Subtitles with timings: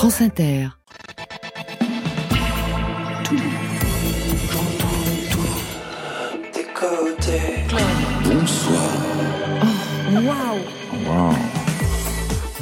[0.00, 0.70] France Inter.
[8.24, 8.80] Bonsoir.
[11.06, 11.59] Waouh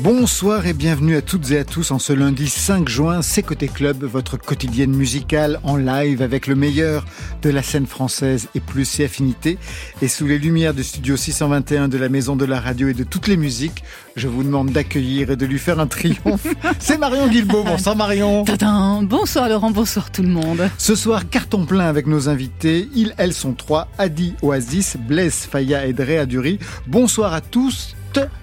[0.01, 3.67] Bonsoir et bienvenue à toutes et à tous en ce lundi 5 juin, c'est Côté
[3.67, 7.05] Club, votre quotidienne musicale en live avec le meilleur
[7.43, 9.59] de la scène française et plus ses affinités.
[10.01, 13.03] Et sous les lumières du studio 621 de la Maison de la Radio et de
[13.03, 13.83] toutes les musiques,
[14.15, 16.47] je vous demande d'accueillir et de lui faire un triomphe.
[16.79, 17.65] C'est Marion Guilbault.
[17.65, 18.45] Bonsoir Marion.
[18.45, 20.71] Tadam Bonsoir Laurent, bonsoir tout le monde.
[20.79, 22.89] Ce soir, carton plein avec nos invités.
[22.95, 23.89] Ils, elles sont trois.
[23.99, 26.61] Adi Oasis, Blaise Faya et Drea Dury.
[26.87, 27.97] Bonsoir à tous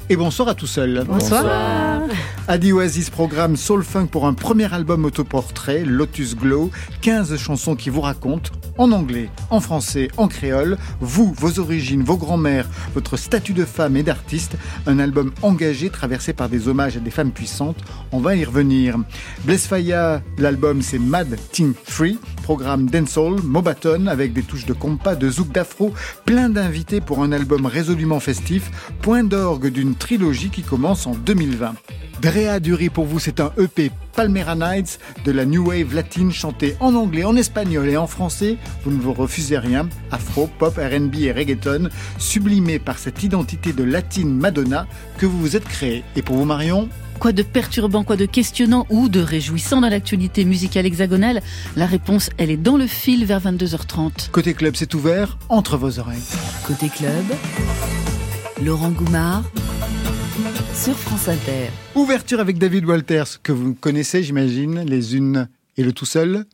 [0.09, 1.03] et bonsoir à tout seul.
[1.07, 1.45] Bonsoir.
[2.47, 6.69] Adi Oasis programme Soul Funk pour un premier album autoportrait, Lotus Glow,
[7.01, 12.17] 15 chansons qui vous racontent, en anglais, en français, en créole, vous, vos origines, vos
[12.17, 16.99] grands-mères, votre statut de femme et d'artiste, un album engagé traversé par des hommages à
[16.99, 18.97] des femmes puissantes, on va y revenir.
[19.43, 22.09] Bless Faya, l'album c'est Mad Team 3,
[22.43, 25.93] programme dancehall, Mobaton avec des touches de compas, de zouk d'afro,
[26.25, 28.69] plein d'invités pour un album résolument festif,
[29.01, 31.75] point d'orgue d'une trilogie qui commence en 2020.
[32.21, 36.75] Drea Dury pour vous, c'est un EP Palmera Nights de la New Wave latine chanté
[36.79, 38.57] en anglais, en espagnol et en français.
[38.83, 39.89] Vous ne vous refusez rien.
[40.11, 45.55] Afro, pop, RB et reggaeton, sublimé par cette identité de latine Madonna que vous vous
[45.55, 46.03] êtes créé.
[46.15, 46.89] Et pour vous, Marion?
[47.19, 51.41] Quoi de perturbant, quoi de questionnant ou de réjouissant dans l'actualité musicale hexagonale?
[51.75, 54.31] La réponse, elle est dans le fil vers 22h30.
[54.31, 56.23] Côté club, c'est ouvert entre vos oreilles.
[56.65, 57.25] Côté club,
[58.63, 59.43] Laurent Goumard
[60.73, 61.69] sur France Inter.
[61.93, 66.45] Ouverture avec David Walters, que vous connaissez, j'imagine, les unes et le tout seul.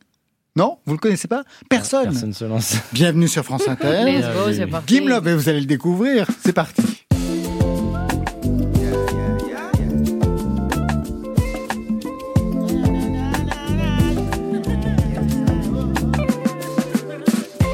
[0.55, 2.05] Non Vous le connaissez pas Personne.
[2.05, 2.75] Personne se lance.
[2.91, 4.03] Bienvenue sur France Inter.
[4.05, 4.95] Let's go, c'est parti.
[4.95, 6.27] Kim Love, et vous allez le découvrir.
[6.43, 7.05] C'est parti.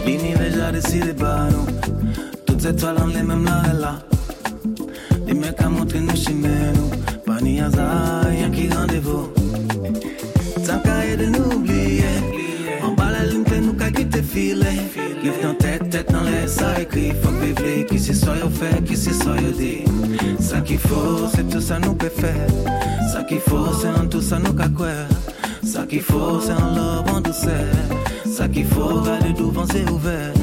[0.05, 1.66] L'inivesa decide paro
[2.45, 4.07] Toutes étoiles en les mêmes là
[5.48, 6.74] et là Les mecs à montrer nous chimères
[7.26, 9.30] Pas ni hasard, y'a qui rendez-vous
[10.66, 12.04] Tant qu'à de nous oublier
[12.84, 14.66] En bas la ligne, t'es nous qu'à quitter filet
[15.24, 18.84] Livre dans tête, tête dans les ça écrit Faut vivre, qui c'est soit yo fait,
[18.84, 19.84] qui c'est soit yo dit
[20.40, 22.48] Ça qu'il tout ça nous peut faire
[23.12, 24.68] Ça qu'il faut, c'est en tout ça qu'à
[26.76, 27.52] love, en douceur
[28.26, 30.34] Ça qu'il faut, garder devant c'est ouvert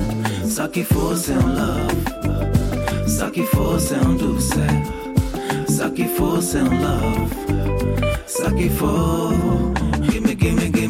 [0.48, 2.53] Ça qu'il faut, c'est en love
[3.16, 4.74] Ça qu'il faut, c'est en douceur
[5.68, 7.30] Ça qu'il faut, c'est en love.
[8.26, 9.30] Ça qu'il faut
[10.10, 10.83] Gimme, gimme, gimme, gimme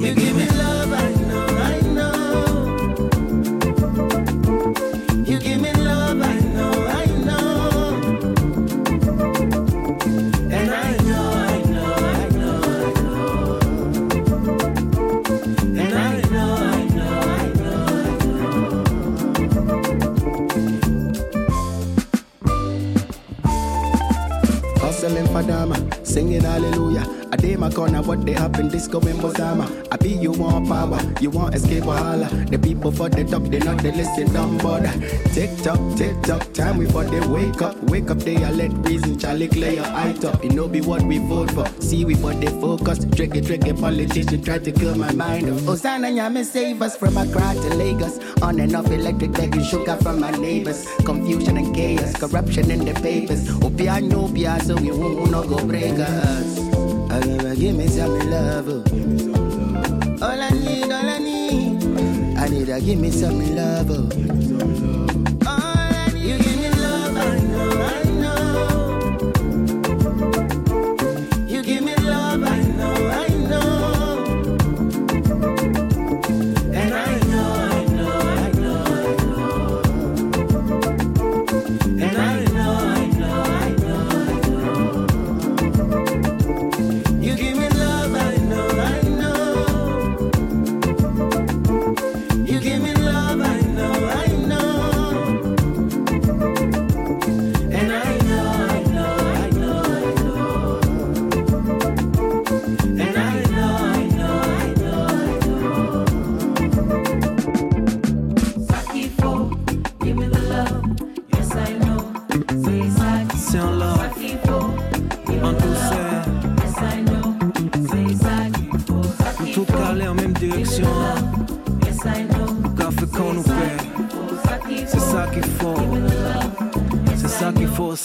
[25.34, 25.74] Father,
[26.04, 27.23] singing hallelujah.
[27.34, 29.66] I day my corner, what they happen, disco in Bozama.
[29.90, 32.26] I be you want power, you want escape or holla.
[32.26, 34.92] The people for the top, they not they listen down bother.
[35.32, 37.74] Tick tock, tick tock, time we for they wake up.
[37.90, 40.44] Wake up, they are let reason, Charlie clear your eye top.
[40.44, 41.66] It no be what we vote for.
[41.82, 43.04] See we for they focus.
[43.16, 45.48] Tricky, tricky politician try to kill my mind.
[45.66, 48.20] Hosanna, Yami save us from a Accra to Lagos.
[48.42, 50.86] On and off electric, begging sugar from my neighbors.
[51.04, 53.48] Confusion and chaos, corruption in the papers.
[53.58, 54.28] Opia, no,
[54.60, 56.63] so we won't no go break us.
[57.14, 58.68] I never give me some love.
[58.68, 58.82] oh.
[60.20, 65.03] All I need, all I need, I need to give me some love.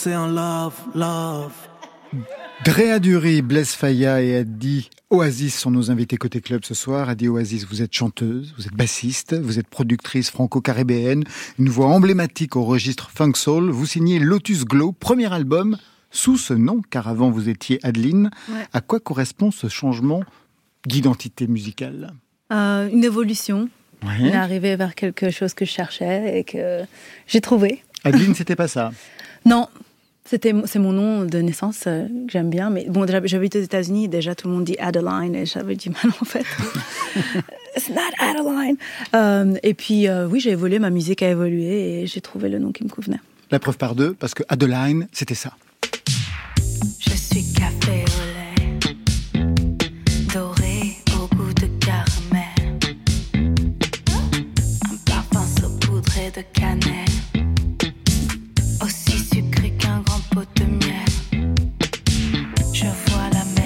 [0.02, 0.72] C'est the love.
[0.94, 1.52] Love,
[2.64, 7.10] Drea Dury, Blaise Faya et Adi Oasis sont nos invités côté club ce soir.
[7.10, 11.24] Adi Oasis, vous êtes chanteuse, vous êtes bassiste, vous êtes productrice franco-caribéenne,
[11.58, 13.68] une voix emblématique au registre funk soul.
[13.68, 15.76] Vous signez Lotus Glow, premier album
[16.10, 18.30] sous ce nom, car avant vous étiez Adeline.
[18.48, 18.66] Ouais.
[18.72, 20.22] À quoi correspond ce changement
[20.86, 22.14] d'identité musicale?
[22.52, 23.68] Euh, une évolution,
[24.02, 24.30] Ouais.
[24.30, 26.84] une arrivée vers quelque chose que je cherchais et que
[27.26, 27.82] j'ai trouvé.
[28.04, 28.92] Adeline, c'était pas ça?
[29.44, 29.68] Non,
[30.24, 33.60] c'était c'est mon nom de naissance euh, que j'aime bien, mais bon, déjà, j'habite aux
[33.60, 36.44] États-Unis, déjà tout le monde dit Adeline et j'avais du mal en fait.
[37.76, 38.76] It's not Adeline.
[39.14, 42.58] Euh, et puis euh, oui, j'ai évolué, ma musique a évolué et j'ai trouvé le
[42.58, 43.20] nom qui me convenait.
[43.50, 45.52] La preuve par deux, parce que Adeline, c'était ça.
[47.00, 49.44] Je suis café au lait,
[50.32, 52.78] doré au goût de caramel.
[54.90, 56.89] Un parfum saupoudré de cannelle,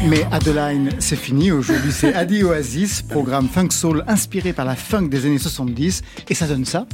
[0.08, 1.50] Mais Adeline, c'est fini.
[1.50, 6.02] Aujourd'hui, c'est Adi Oasis, programme funk soul inspiré par la funk des années 70.
[6.28, 6.86] Et ça donne ça.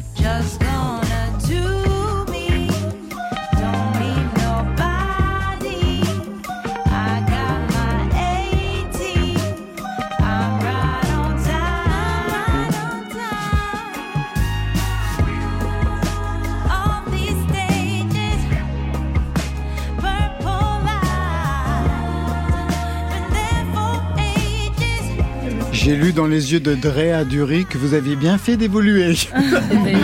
[25.82, 29.14] J'ai lu dans les yeux de Drea Dury que vous aviez bien fait d'évoluer.
[29.16, 29.30] C'est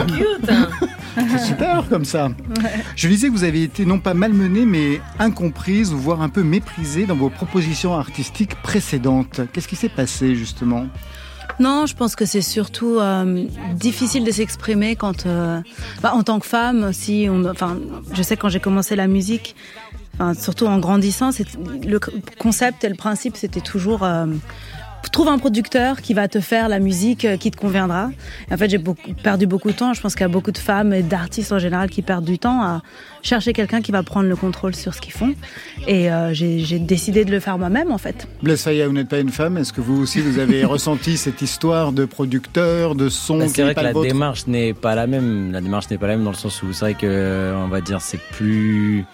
[0.07, 0.49] cute.
[0.49, 0.69] hein.
[1.29, 2.31] C'est super comme ça.
[2.97, 6.43] Je lisais que vous avez été non pas malmenée, mais incomprise ou voire un peu
[6.43, 9.43] méprisée dans vos propositions artistiques précédentes.
[9.53, 10.87] Qu'est-ce qui s'est passé justement?
[11.61, 13.45] Non, je pense que c'est surtout euh,
[13.75, 15.61] difficile de s'exprimer quand, euh,
[16.01, 17.77] bah, en tant que femme, si on, enfin,
[18.15, 19.55] je sais quand j'ai commencé la musique,
[20.15, 21.33] enfin, surtout en grandissant,
[21.87, 21.99] le
[22.39, 24.27] concept et le principe, c'était toujours euh,
[25.11, 28.11] trouve un producteur qui va te faire la musique euh, qui te conviendra.
[28.51, 29.95] Et en fait, j'ai beaucoup, perdu beaucoup de temps.
[29.95, 32.39] Je pense qu'il y a beaucoup de femmes et d'artistes en général qui perdent du
[32.39, 32.83] temps à
[33.23, 35.35] chercher quelqu'un qui va prendre le contrôle sur ce qu'ils font.
[35.87, 38.29] Et euh, j'ai j'ai décidé de le faire moi-même, en fait.
[38.43, 39.57] Blaise Faya, vous n'êtes pas une femme.
[39.57, 43.51] Est-ce que vous aussi, vous avez ressenti cette histoire de producteur, de son Bah, qui
[43.51, 45.53] c'est vrai pas que la démarche n'est pas la même.
[45.53, 47.81] La démarche n'est pas la même dans le sens où c'est vrai que, on va
[47.81, 49.05] dire, c'est plus.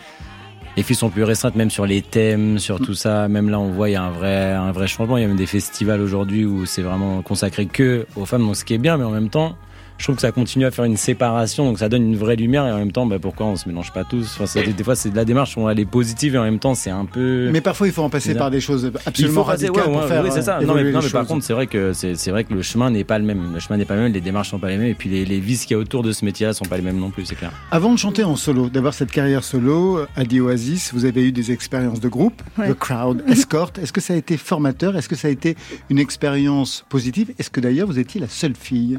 [0.76, 3.28] Les filles sont plus restreintes, même sur les thèmes, sur tout ça.
[3.28, 5.18] Même là, on voit, il y a un vrai, un vrai changement.
[5.18, 8.56] Il y a même des festivals aujourd'hui où c'est vraiment consacré que aux femmes, donc
[8.56, 9.54] ce qui est bien, mais en même temps,
[9.98, 12.66] je trouve que ça continue à faire une séparation, donc ça donne une vraie lumière,
[12.66, 15.10] et en même temps, bah, pourquoi on se mélange pas tous enfin, Des fois, c'est
[15.10, 17.50] de la démarche où elle est positive, et en même temps, c'est un peu.
[17.52, 18.44] Mais parfois, il faut en passer Bizarre.
[18.44, 20.58] par des choses Il absolument faut passer- radicales ouais, pour ouais, faire oui, c'est ça.
[20.58, 22.62] euh, Non mais, évoluer non, mais par contre, c'est vrai que c'est vrai que le
[22.62, 23.52] chemin n'est pas le même.
[23.54, 25.24] Le chemin n'est pas le même, les démarches sont pas les mêmes, et puis les,
[25.24, 27.24] les vices qu'il y a autour de ce métier-là sont pas les mêmes non plus,
[27.26, 27.52] c'est clair.
[27.70, 31.52] Avant de chanter en solo, d'avoir cette carrière solo, Adi Oasis, vous avez eu des
[31.52, 32.70] expériences de groupe, Ouais.
[32.72, 33.72] The Crowd, Escort.
[33.80, 34.96] Est-ce que ça a été formateur?
[34.96, 35.56] Est-ce que ça a été
[35.90, 37.32] une expérience positive?
[37.38, 38.98] Est-ce que d'ailleurs vous étiez la seule fille?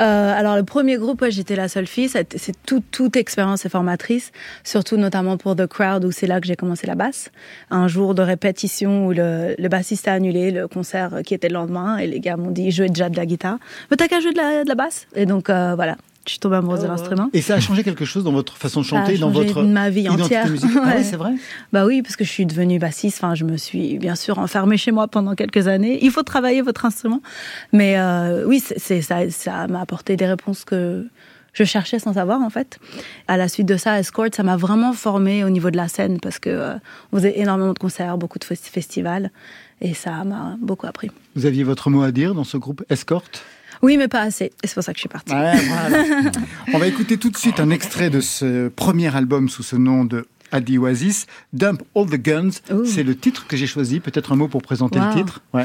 [0.00, 2.08] Euh, alors le premier groupe, ouais, j'étais la seule fille.
[2.08, 2.26] C'est
[2.66, 4.32] tout- toute expérience est formatrice,
[4.64, 7.30] surtout notamment pour The Crowd où c'est là que j'ai commencé la basse.
[7.70, 11.54] Un jour de répétition où le, le bassiste a annulé le concert qui était le
[11.54, 13.58] lendemain et les gars m'ont dit jouez déjà de la guitare.
[13.90, 15.06] Mais t'as qu'à jouer de la, de la basse.
[15.14, 15.96] Et donc euh, voilà,
[16.26, 17.30] je suis tombée amoureuse de l'instrument.
[17.32, 19.62] Et ça a changé quelque chose dans votre façon de Ça a chanter, dans votre
[19.62, 20.48] ma vie identité entière.
[20.48, 20.94] musicale Ah Ouais.
[20.98, 21.32] oui, c'est vrai
[21.72, 23.18] Bah oui, parce que je suis devenue bassiste.
[23.22, 25.98] Enfin, je me suis bien sûr enfermée chez moi pendant quelques années.
[26.02, 27.22] Il faut travailler votre instrument,
[27.72, 31.06] mais euh, oui, c'est ça, ça m'a apporté des réponses que
[31.52, 32.78] je cherchais sans savoir en fait.
[33.26, 36.20] À la suite de ça, Escort, ça m'a vraiment formée au niveau de la scène
[36.20, 36.74] parce que euh,
[37.12, 39.30] on faisait énormément de concerts, beaucoup de fes- festivals,
[39.80, 41.10] et ça m'a beaucoup appris.
[41.34, 43.24] Vous aviez votre mot à dire dans ce groupe Escort
[43.82, 44.46] Oui, mais pas assez.
[44.62, 45.32] Et c'est pour ça que je suis partie.
[45.32, 46.04] Ouais, voilà.
[46.74, 50.04] On va écouter tout de suite un extrait de ce premier album sous ce nom
[50.04, 52.50] de Adi Oasis, Dump All the Guns.
[52.84, 54.00] C'est le titre que j'ai choisi.
[54.00, 55.06] Peut-être un mot pour présenter Wow.
[55.06, 55.42] le titre.
[55.54, 55.64] Ouais.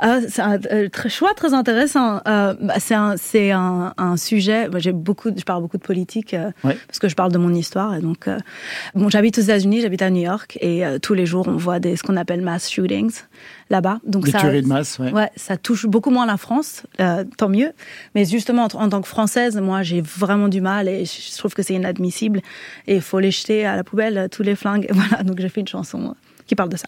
[0.00, 2.20] Ah, c'est un euh, très, choix très intéressant.
[2.28, 4.68] Euh, bah, c'est un, c'est un, un sujet.
[4.68, 6.76] moi, j'ai beaucoup, je parle beaucoup de politique euh, Ouais.
[6.86, 7.94] parce que je parle de mon histoire.
[7.94, 8.28] Et donc,
[8.94, 11.96] bon, j'habite aux États-Unis, j'habite à New York, et tous les jours on voit des
[11.96, 13.22] ce qu'on appelle mass shootings
[13.70, 14.00] là-bas.
[14.04, 14.98] Donc Des ça, tueries de masse.
[14.98, 15.12] Ouais.
[15.12, 17.72] Ouais, ça touche beaucoup moins la France, euh, tant mieux.
[18.14, 21.54] Mais justement, en, en tant que Française, moi, j'ai vraiment du mal et je trouve
[21.54, 22.40] que c'est inadmissible.
[22.86, 24.88] Et il faut les jeter à la poubelle, euh, tous les flingues.
[24.98, 26.12] Voilà, donc j'ai fait une chanson euh,
[26.46, 26.86] qui parle de ça.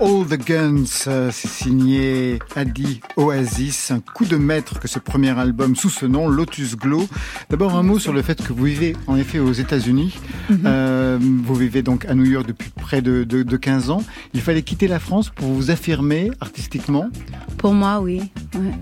[0.00, 5.36] All the Guns, euh, c'est signé Adi Oasis, un coup de maître que ce premier
[5.36, 7.08] album sous ce nom, Lotus Glow.
[7.50, 10.16] D'abord un mot sur le fait que vous vivez en effet aux États-Unis.
[10.64, 14.04] Euh, vous vivez donc à New York depuis près de, de, de 15 ans.
[14.32, 17.08] Il fallait quitter la France pour vous affirmer artistiquement.
[17.56, 18.22] Pour moi, oui.
[18.54, 18.74] ouais.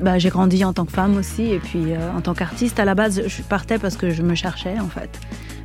[0.00, 2.80] Bah, j'ai grandi en tant que femme aussi, et puis euh, en tant qu'artiste.
[2.80, 5.20] À la base, je partais parce que je me cherchais, en fait.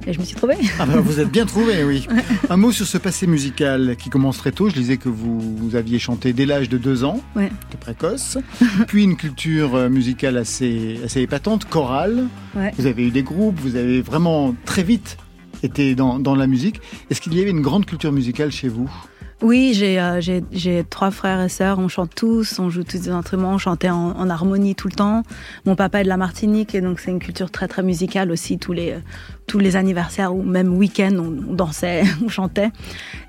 [0.08, 0.56] Et je me suis trouvée.
[0.80, 2.08] Ah ben, vous êtes bien trouvé, oui.
[2.50, 4.68] Un mot sur ce passé musical qui commence très tôt.
[4.70, 7.52] Je disais que vous, vous aviez chanté dès l'âge de deux ans, Ouais.
[7.72, 8.38] de précoce.
[8.88, 12.28] Puis une culture euh, musicale assez, assez épatante, chorale.
[12.56, 12.72] Ouais.
[12.78, 15.18] Vous avez eu des groupes, vous avez vraiment très vite
[15.62, 16.82] été dans, dans la musique.
[17.12, 18.90] Est-ce qu'il y avait une grande culture musicale chez vous?
[19.42, 23.54] Oui, j'ai euh, trois frères et sœurs, on chante tous, on joue tous des instruments,
[23.54, 25.24] on chantait en, harmonie tout le temps.
[25.66, 28.60] Mon papa est de la Martinique et donc c'est une culture très très musicale aussi,
[28.60, 29.00] tous les, euh,
[29.48, 32.70] tous les anniversaires ou même week-end, on, dansait, on chantait.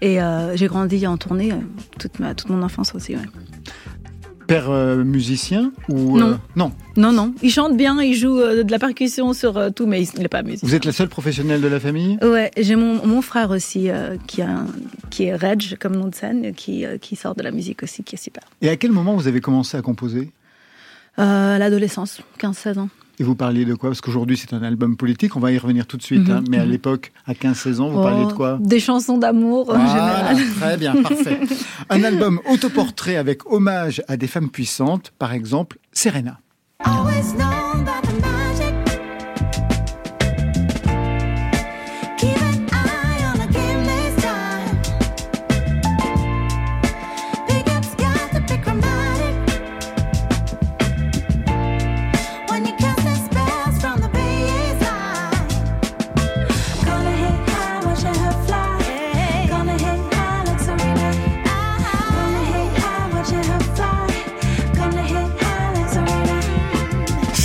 [0.02, 1.56] Et euh, j'ai grandi en tournée euh,
[1.98, 3.16] toute, ma, toute mon enfance aussi.
[4.52, 6.38] Père euh, musicien ou Non.
[6.56, 9.86] non Non, non, il chante bien, il joue euh, de la percussion sur euh, tout,
[9.86, 10.68] mais il n'est pas musicien.
[10.68, 12.18] Vous êtes la seule professionnelle de la famille?
[12.20, 14.66] Ouais, j'ai mon, mon frère aussi euh, qui, a un-
[15.08, 18.04] qui est Reg comme nom de scène, qui, euh, qui sort de la musique aussi,
[18.04, 18.42] qui est super.
[18.60, 20.30] Et à quel moment vous avez commencé à composer?
[21.18, 22.88] Euh, l'adolescence, 15-16 ans.
[23.18, 23.90] Et vous parliez de quoi?
[23.90, 26.28] Parce qu'aujourd'hui c'est un album politique, on va y revenir tout de suite.
[26.28, 26.44] Mhm, hein.
[26.48, 26.70] Mais à mhm.
[26.70, 28.58] l'époque, à 15-16 ans, vous parliez de quoi?
[28.60, 30.54] Oh, Des chansons d'amour en Voilà, général.
[30.56, 31.40] très bien, parfait.
[31.90, 36.38] Un album autoportrait avec hommage à des femmes puissantes, par exemple Serena.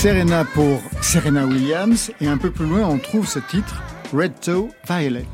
[0.08, 0.46] Serena.
[0.46, 3.84] Pour Serena Williams et un peu plus loin on trouve ce titre
[4.14, 5.26] Red Toe Violet.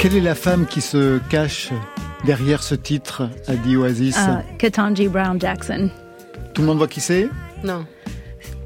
[0.00, 1.70] Quelle est la femme qui se cache
[2.24, 5.90] derrière ce titre a dit Oasis Euh, Ketanji Brown Jackson.
[6.54, 7.28] Tout le monde voit qui c'est?
[7.62, 7.84] Non.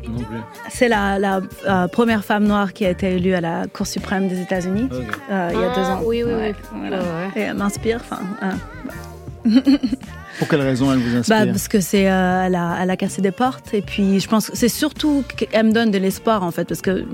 [0.08, 0.36] Non plus.
[0.70, 4.28] C'est la, la, euh, première femme noire qui a été élue à la Cour suprême
[4.28, 6.02] des États-Unis euh, il y a Ah, deux ans.
[6.04, 6.78] oui, oui, Ouais, oui.
[6.78, 6.98] voilà.
[7.02, 7.30] Ouais, ouais.
[7.36, 8.00] Et elle m'inspire.
[8.00, 9.50] Enfin, euh,
[10.38, 12.96] Pour quelle raison elle vous bah, inspire parce que c'est, euh, elle, a, elle a
[12.96, 13.72] cassé des portes.
[13.74, 16.80] Et puis, je pense que c'est surtout qu'elle me donne de l'espoir, en fait, parce
[16.82, 17.04] que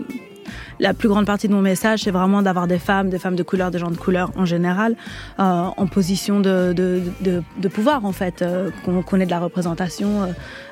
[0.81, 3.43] la plus grande partie de mon message, c'est vraiment d'avoir des femmes, des femmes de
[3.43, 4.97] couleur, des gens de couleur en général,
[5.39, 9.31] euh, en position de, de, de, de pouvoir, en fait, euh, qu'on qu'on ait de
[9.31, 10.27] la représentation euh,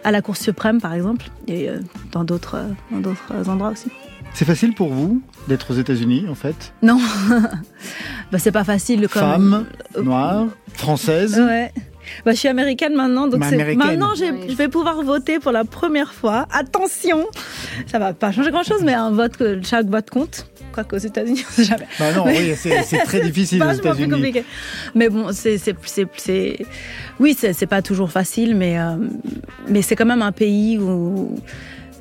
[0.04, 1.68] à la Cour suprême, par exemple, et
[2.12, 2.58] dans d'autres
[3.46, 3.90] endroits aussi.
[4.34, 6.72] C'est facile pour vous d'être aux États-Unis en fait?
[6.82, 7.00] Non,
[8.32, 9.08] bah, c'est pas facile.
[9.08, 9.22] Comme...
[9.22, 9.66] Femme,
[10.02, 11.38] noire, française?
[11.38, 11.72] Ouais.
[12.24, 13.78] Bah, je suis américaine maintenant, donc américaine.
[13.78, 14.46] maintenant Oui.
[14.48, 16.46] je vais pouvoir voter pour la première fois.
[16.52, 17.26] Attention,
[17.86, 20.46] ça va pas changer grand-chose, mais un vote, que chaque vote compte.
[20.72, 21.86] Quoi qu'aux États-Unis, on sait jamais.
[21.98, 24.10] Bah non, Mais- oui, c'est c'est très difficile aux États-Unis.
[24.10, 24.44] compliqué.
[24.94, 26.58] Mais bon, c'est, c'est, c'est, c'est-
[27.20, 28.96] oui, c'est, c'est pas toujours facile, mais, euh,
[29.68, 31.34] mais c'est quand même un pays où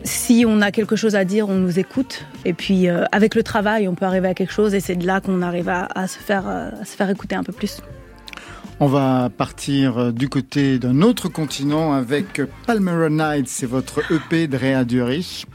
[0.03, 2.25] si on a quelque chose à dire, on nous écoute.
[2.45, 5.05] Et puis, euh, avec le travail, on peut arriver à quelque chose, et c'est de
[5.07, 7.77] là qu'on arrive à, à se faire, euh, à se faire écouter un peu plus.
[8.79, 14.45] On va partir euh, du côté d'un autre continent avec Palmera Nights, c'est votre EP
[14.45, 15.45] de Réa Dury.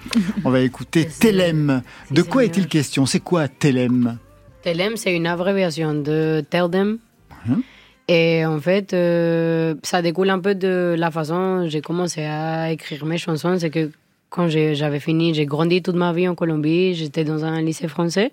[0.45, 1.83] On va écouter Telem.
[2.11, 3.07] De quoi est-il question?
[3.07, 4.19] C'est quoi Telem
[4.63, 6.99] Telem, c'est une abréviation de Tell Them.
[7.47, 7.63] Mhm.
[8.09, 12.73] Et en fait, euh, ça découle un peu de la façon dont j'ai commencé à
[12.73, 13.57] écrire mes chansons.
[13.57, 13.91] C'est que
[14.31, 18.33] quand j'avais fini, j'ai grandi toute ma vie en Colombie, j'étais dans un lycée français.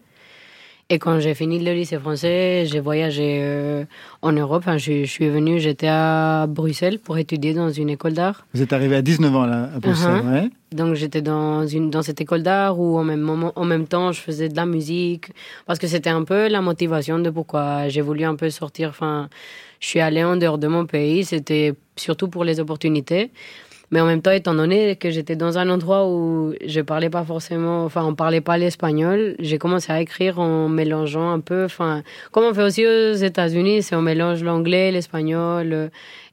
[0.91, 3.85] Et quand j'ai fini le lycée français, j'ai voyagé euh,
[4.23, 4.63] en Europe.
[4.65, 8.47] Enfin, je, je suis venue, j'étais à Bruxelles pour étudier dans une école d'art.
[8.55, 10.33] Vous êtes arrivé à 19 ans là, à Bruxelles, Mhm.
[10.33, 13.85] ouais Donc j'étais dans une dans cette école d'art où en même moment en même
[13.87, 15.25] temps je faisais de la musique
[15.67, 19.29] parce que c'était un peu la motivation de pourquoi j'ai voulu un peu sortir enfin
[19.79, 23.31] je suis allée en dehors de mon pays c'était surtout pour les opportunités
[23.91, 27.23] mais en même temps étant donné que j'étais dans un endroit où je parlais pas
[27.23, 32.03] forcément enfin on parlait pas l'espagnol j'ai commencé à écrire en mélangeant un peu enfin
[32.31, 35.87] comme on fait aussi aux États-Unis c'est on mélange l'anglais l'espagnol euh,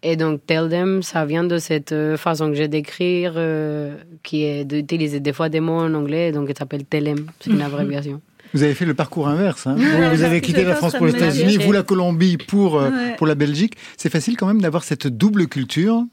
[0.09, 4.45] et donc, tell them, ça vient de cette euh, façon que j'ai d'écrire, euh, qui
[4.45, 8.21] est d'utiliser des fois des mots en anglais, donc elle s'appelle telem, c'est une abréviation.
[8.55, 9.67] Vous avez fait le parcours inverse.
[9.67, 13.17] Hein vous, avez quitté la France ce pour les États-Unis, vous la Colombie pour, Ouais.
[13.19, 13.75] pour la Belgique.
[13.97, 16.05] C'est facile quand même d'avoir cette double culture.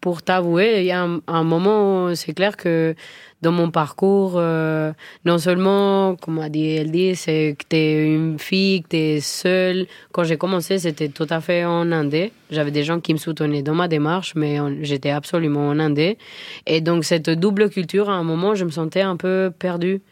[0.00, 2.94] Pour t'avouer, il y a un, moment c'est clair que
[3.40, 4.92] dans mon parcours, euh,
[5.24, 9.86] non seulement, comme a dit elle dit, c'est que t'es une fille, que t'es seule.
[10.12, 12.32] Quand j'ai commencé, c'était tout à fait en indé.
[12.50, 16.18] J'avais des gens qui me soutenaient dans ma démarche, mais j'étais absolument en indé.
[16.66, 20.02] Et donc, cette double culture, à un moment, je me sentais un peu perdue.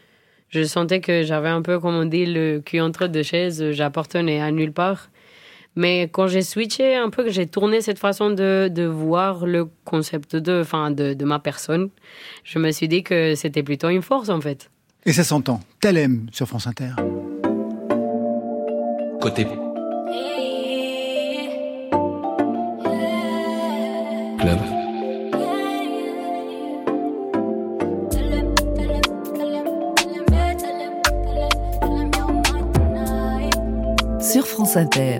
[0.49, 3.71] Je sentais que j'avais un peu, comme on dit, le cul entre deux chaises.
[3.71, 5.09] J'appartenais à nulle part.
[5.75, 9.67] Mais quand j'ai switché un peu, que j'ai tourné cette façon de, de voir le
[9.85, 11.89] concept de, enfin, de, de ma personne,
[12.43, 14.69] je me suis dit que c'était plutôt une force en fait.
[15.05, 15.61] Et ça s'entend.
[15.79, 16.91] Telem sur France Inter.
[19.21, 19.45] Côté
[24.39, 24.59] club.
[34.21, 35.19] Sur France Inter.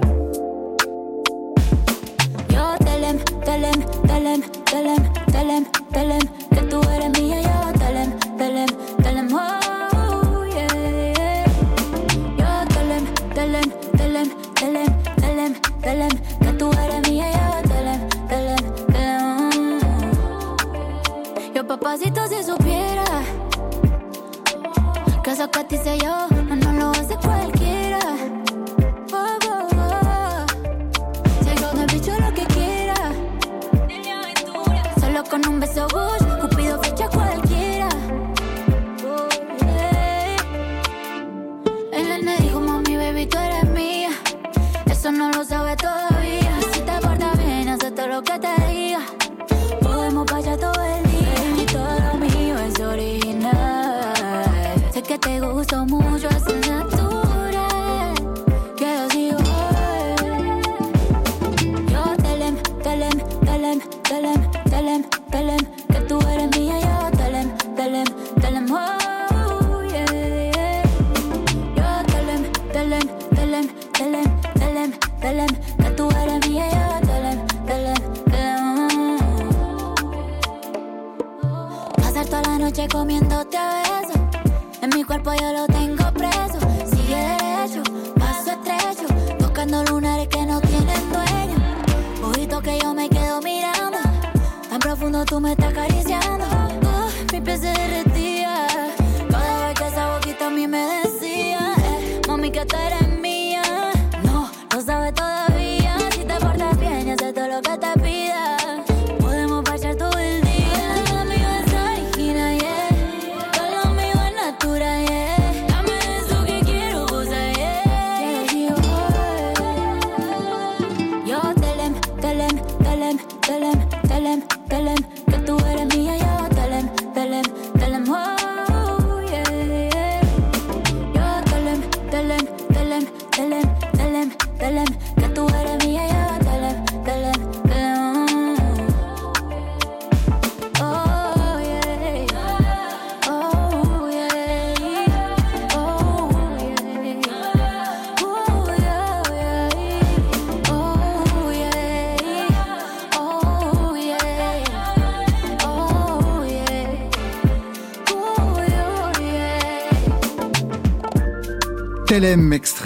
[95.30, 95.99] 求めたかり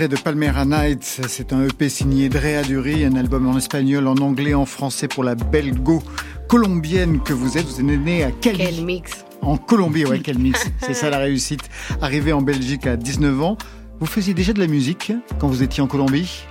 [0.04, 4.16] extrait de Palmera Nights, c'est un EP signé Drea Dury, un album en espagnol, en
[4.18, 6.02] anglais, en français pour la belgo
[6.48, 7.66] colombienne que vous êtes.
[7.66, 8.58] Vous êtes né à Cali.
[8.58, 9.24] Quel mix.
[9.42, 10.66] En Colombie, ouais, quel mix.
[10.82, 11.62] C'est ça la réussite.
[12.02, 13.58] Arrivé en Belgique à 19 ans,
[14.00, 16.44] vous faisiez déjà de la musique quand vous étiez en Colombie?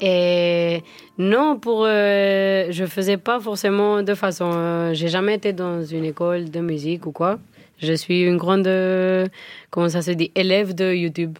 [0.00, 0.82] Et
[1.18, 4.50] non, pour, euh, je faisais pas forcément de façon.
[4.52, 7.38] euh, J'ai jamais été dans une école de musique ou quoi.
[7.78, 9.26] Je suis une grande, euh,
[9.70, 11.38] comment ça se dit, élève de YouTube.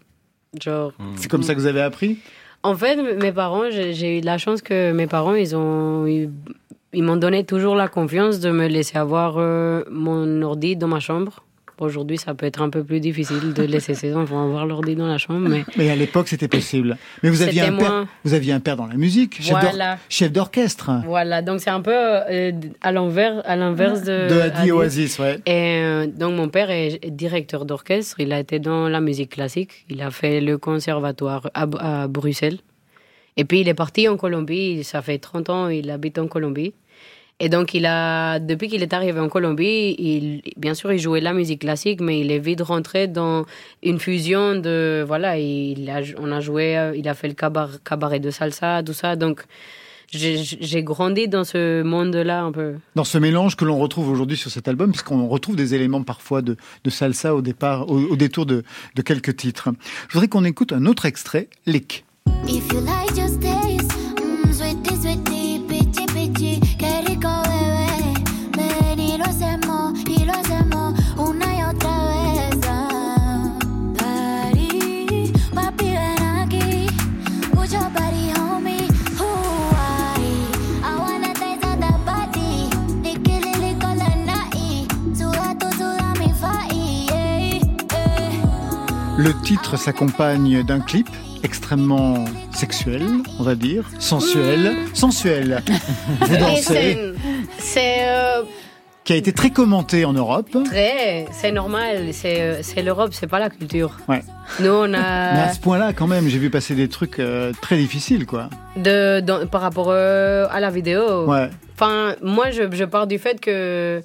[0.61, 0.93] Genre.
[1.17, 2.19] C'est comme ça que vous avez appris?
[2.63, 6.31] En fait, mes parents, j'ai eu de la chance que mes parents, ils ont, ils,
[6.93, 11.01] ils m'ont donné toujours la confiance de me laisser avoir euh, mon ordi dans ma
[11.01, 11.43] chambre.
[11.83, 15.07] Aujourd'hui, ça peut être un peu plus difficile de laisser ses enfants avoir l'ordi dans
[15.07, 16.97] la chambre, mais Mais à l'époque, c'était possible.
[17.23, 18.09] Mais vous aviez, un père, moins.
[18.25, 19.99] vous aviez un père dans la musique, Voilà.
[20.09, 21.43] chef d'orchestre voilà.
[21.43, 24.29] Donc c'est un peu euh, à l'envers, à l'inverse de.
[24.29, 24.73] de Adi Adi.
[24.73, 25.39] Oasis, ouais.
[25.47, 28.21] Et euh, donc mon père est directeur d'orchestre.
[28.21, 29.85] Il a été dans la musique classique.
[29.89, 31.67] Il a fait le conservatoire à,
[32.03, 32.59] à Bruxelles.
[33.37, 34.85] Et puis il est parti en Colombie.
[34.85, 36.75] Ça fait 30 ans il habite en Colombie.
[37.41, 41.21] Et donc il a, depuis qu'il est arrivé en Colombie, il, bien sûr il jouait
[41.21, 43.47] la musique classique, mais il est vite rentré dans
[43.83, 45.39] une fusion de voilà.
[45.39, 48.93] Il a, on a joué, euh, il a fait le cabaret, cabaret de salsa, tout
[48.93, 49.17] ça.
[49.17, 49.43] Donc
[50.09, 52.75] j'ai j'ai grandi dans ce monde-là un peu.
[52.95, 56.43] Dans ce mélange que l'on retrouve aujourd'hui sur cet album, puisqu'on retrouve des éléments parfois
[56.43, 58.63] de, de salsa au départ, au, au détour de,
[58.95, 59.71] de quelques titres.
[60.09, 62.05] Je voudrais qu'on écoute un autre extrait, Lick.
[62.47, 63.41] If you like just
[89.23, 91.07] Le titre s'accompagne d'un clip
[91.45, 93.03] extrêmement sexuel,
[93.39, 95.63] on va dire, sensuel, sensuel.
[96.23, 96.99] Vous dansez, c'est-
[97.59, 98.43] C'est euh,
[99.05, 100.49] qui a été très commenté en Europe.
[100.65, 102.09] très, c'est normal.
[102.13, 103.93] C'est c'est l'Europe, c'est pas la culture.
[104.09, 104.23] Ouais.
[104.61, 107.53] Nous, on Mais a à ce point-là, quand même, j'ai vu passer des trucs euh,
[107.63, 108.49] très difficiles, quoi.
[108.77, 111.27] de, dans- par rapport euh, à la vidéo.
[111.27, 111.49] Ouais.
[111.75, 114.03] Enfin, moi, je, je pars du fait que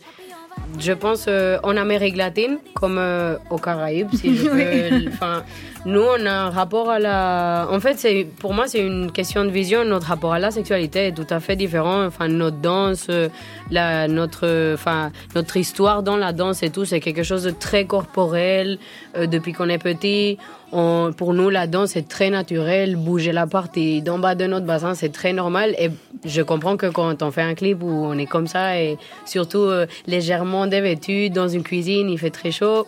[0.80, 4.48] je pense euh, en Amérique latine, comme euh, aux Caraïbes, si je
[5.10, 5.77] peux.
[5.86, 7.68] Nous, on a un rapport à la.
[7.72, 9.86] En fait, c'est pour moi, c'est une question de vision.
[9.86, 12.04] Notre rapport à la sexualité est tout à fait différent.
[12.06, 13.30] Enfin, notre danse, euh,
[13.72, 17.86] la, notre, enfin, notre histoire dans la danse et tout, c'est quelque chose de très
[17.86, 18.80] corporel.
[19.16, 20.38] Euh, depuis qu'on est petit,
[20.74, 22.98] on- pour nous, la danse est très naturelle.
[22.98, 25.74] Bouger la partie d'en bas de notre bassin, c'est très normal.
[25.80, 25.90] Et
[26.26, 29.60] je comprends que quand on fait un clip où on est comme ça et surtout
[29.60, 32.86] euh, légèrement dévêtu dans une cuisine, il fait très chaud.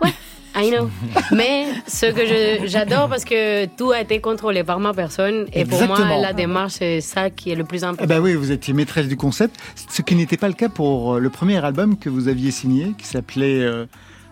[0.00, 0.10] Ouais,
[0.54, 0.90] I know.
[1.32, 5.80] Mais ce que j'adore parce que tout a été contrôlé par ma personne et pour
[5.80, 6.06] Exactement.
[6.06, 8.06] moi la démarche c'est ça qui est le plus Eh important.
[8.06, 9.56] ben oui, vous étiez maîtresse du concept,
[9.88, 12.92] ce qui n'était pas le cas pour euh, le premier album que vous aviez signé,
[12.98, 13.86] qui s'appelait euh.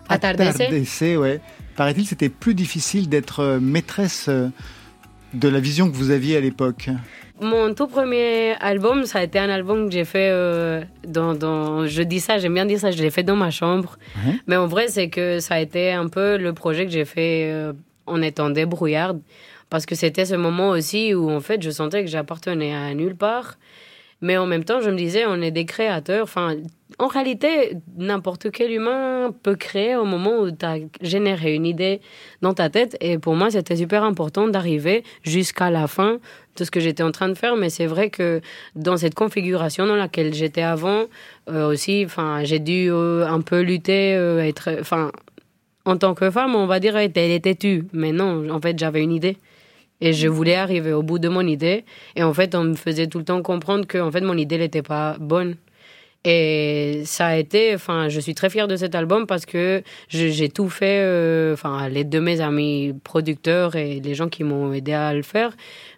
[0.09, 0.59] Atardece,
[1.01, 1.39] ouais.
[1.75, 4.49] Paraît-il, c'était plus difficile d'être euh, maîtresse euh,
[5.33, 6.89] de la vision que vous aviez à l'époque.
[7.41, 11.87] Mon tout premier album, ça a été un album que j'ai fait euh, dans, dans-
[11.87, 13.97] Je dis ça, j'aime bien dire ça, je l'ai fait dans ma chambre.
[14.45, 17.49] Mais en vrai, c'est que ça a été un peu le projet que j'ai fait
[17.51, 17.73] euh,
[18.05, 19.19] en étant débrouillarde.
[19.71, 23.15] Parce que c'était ce moment aussi où, en fait, je sentais que j'appartenais à nulle
[23.15, 23.57] part.
[24.23, 26.21] Mais en même temps, je me disais, on est des créateurs.
[26.25, 26.55] Enfin,
[26.99, 32.01] en réalité, n'importe quel humain peut créer au moment où tu as généré une idée
[32.43, 32.95] dans ta tête.
[33.01, 36.19] Et pour moi, c'était super important d'arriver jusqu'à la fin
[36.57, 37.55] de ce que j'étais en train de faire.
[37.55, 38.41] Mais c'est vrai que
[38.75, 41.05] dans cette configuration dans laquelle j'étais avant,
[41.49, 42.07] euh, aussi,
[42.43, 44.81] j'ai dû euh, un peu lutter, euh, être,
[45.85, 47.85] en tant que femme, on va dire, elle était têtue.
[47.93, 49.37] Mais non, en fait, j'avais une idée.
[50.01, 51.85] Et je voulais arriver au bout de mon idée.
[52.15, 54.57] Et en fait, on me faisait tout le temps comprendre que en fait, mon idée
[54.57, 55.55] n'était pas bonne.
[56.23, 60.49] Et ça a été, enfin, je suis très fière de cet album parce que j'ai
[60.49, 64.71] tout fait, euh, enfin, à l'aide de mes amis producteurs et les gens qui m'ont
[64.71, 65.55] aidé à le faire.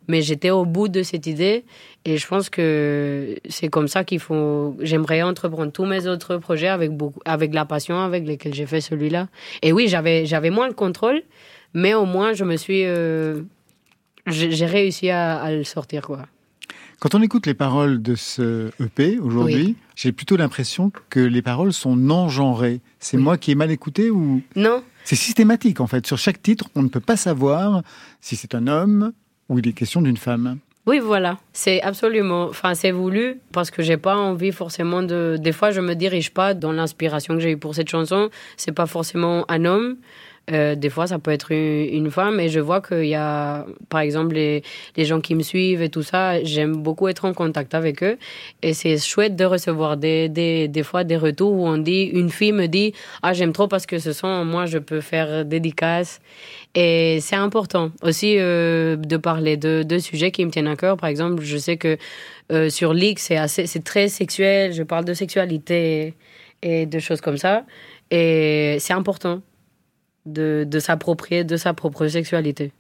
[0.08, 1.66] Mais j'étais au bout de cette idée
[2.06, 4.78] et je pense que c'est comme ça qu'il faut.
[4.80, 8.82] J'aimerais entreprendre tous mes autres projets avec beaucoup, avec la passion avec lesquels j'ai fait
[8.82, 9.28] celui-là.
[9.62, 11.22] Et oui, j'avais, j'avais moins le contrôle,
[11.74, 13.42] mais au moins je me suis, euh,
[14.28, 16.28] j'ai réussi à, à le sortir, quoi.
[17.04, 19.76] Quand on écoute les paroles de ce EP aujourd'hui, Oui.
[19.94, 22.80] j'ai plutôt l'impression que les paroles sont non genrées.
[23.00, 26.08] C'est moi qui ai mal écouté ou Non, c'est systématique en fait.
[26.08, 27.82] Sur chaque titre, on ne peut pas savoir
[28.22, 29.12] si c'est un homme
[29.50, 30.60] ou il est question d'une femme.
[30.86, 31.40] Oui, voilà.
[31.52, 32.46] C'est absolument.
[32.46, 35.36] Enfin, c'est voulu parce que j'ai pas envie forcément de.
[35.38, 38.30] Des fois, je me dirige pas dans l'inspiration que j'ai eue pour cette chanson.
[38.56, 39.98] C'est pas forcément un homme.
[40.52, 42.40] Euh, des fois, ça peut être une, femme.
[42.40, 44.62] Et je vois qu'il y a, par exemple, les,
[44.98, 46.44] les gens qui me suivent et tout ça.
[46.44, 48.18] J'aime beaucoup être en contact avec eux.
[48.62, 52.30] Et c'est chouette de recevoir des, des, des fois des retours où on dit, une
[52.30, 56.20] fille me dit, ah, j'aime trop parce que ce sont, moi, je peux faire dédicace.
[56.76, 60.98] Et c'est important aussi euh, de parler de, de sujets qui me tiennent à cœur.
[60.98, 61.98] Par exemple, je sais que
[62.52, 64.74] euh, sur Leaks, c'est assez, c'est très sexuel.
[64.74, 66.16] Je parle de sexualité
[66.62, 67.64] et de choses comme ça.
[68.12, 69.42] Et c'est important
[70.26, 72.72] de, de s'approprier de sa propre sexualité.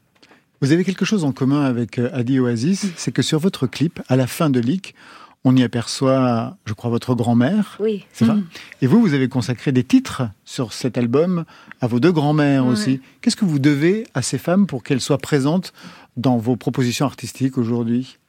[0.61, 3.99] Vous avez quelque chose en commun avec euh, Adi Oasis, c'est que sur votre clip,
[4.07, 4.95] à la fin de Leak,
[5.43, 7.77] on y aperçoit, je crois, votre grand-mère.
[7.81, 8.05] Oui.
[8.13, 8.37] C'est ça
[8.81, 11.43] Et vous, vous avez consacré des titres sur cet album
[11.81, 13.01] à vos deux grands-mères aussi.
[13.21, 15.73] Qu'est-ce que vous devez à ces femmes pour qu'elles soient présentes
[16.15, 18.19] dans vos propositions artistiques aujourd'hui?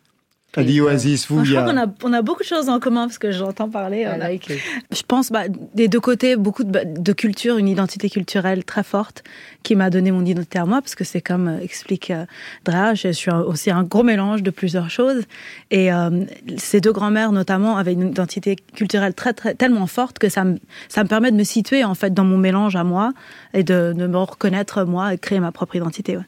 [0.56, 3.18] Adi Oasis, vous, je crois qu'on a, on a beaucoup de choses en commun parce
[3.18, 4.00] que j'entends parler.
[4.02, 4.58] I on a- like it.
[4.92, 8.82] Je pense bah, des deux côtés, beaucoup de, bah, de culture, une identité culturelle très
[8.82, 9.24] forte
[9.62, 12.26] qui m'a donné mon identité à moi, parce que c'est comme euh, explique euh,
[12.64, 15.22] Drea, je suis un- aussi un gros mélange de plusieurs choses.
[15.70, 16.24] Et euh,
[16.56, 20.58] ces deux grands-mères, notamment, avaient une identité culturelle très, très, tellement forte que ça me,
[20.88, 23.12] ça me permet de me situer en fait dans mon mélange à moi
[23.54, 26.16] et de, de me reconnaître moi et créer ma propre identité.
[26.16, 26.24] ouais.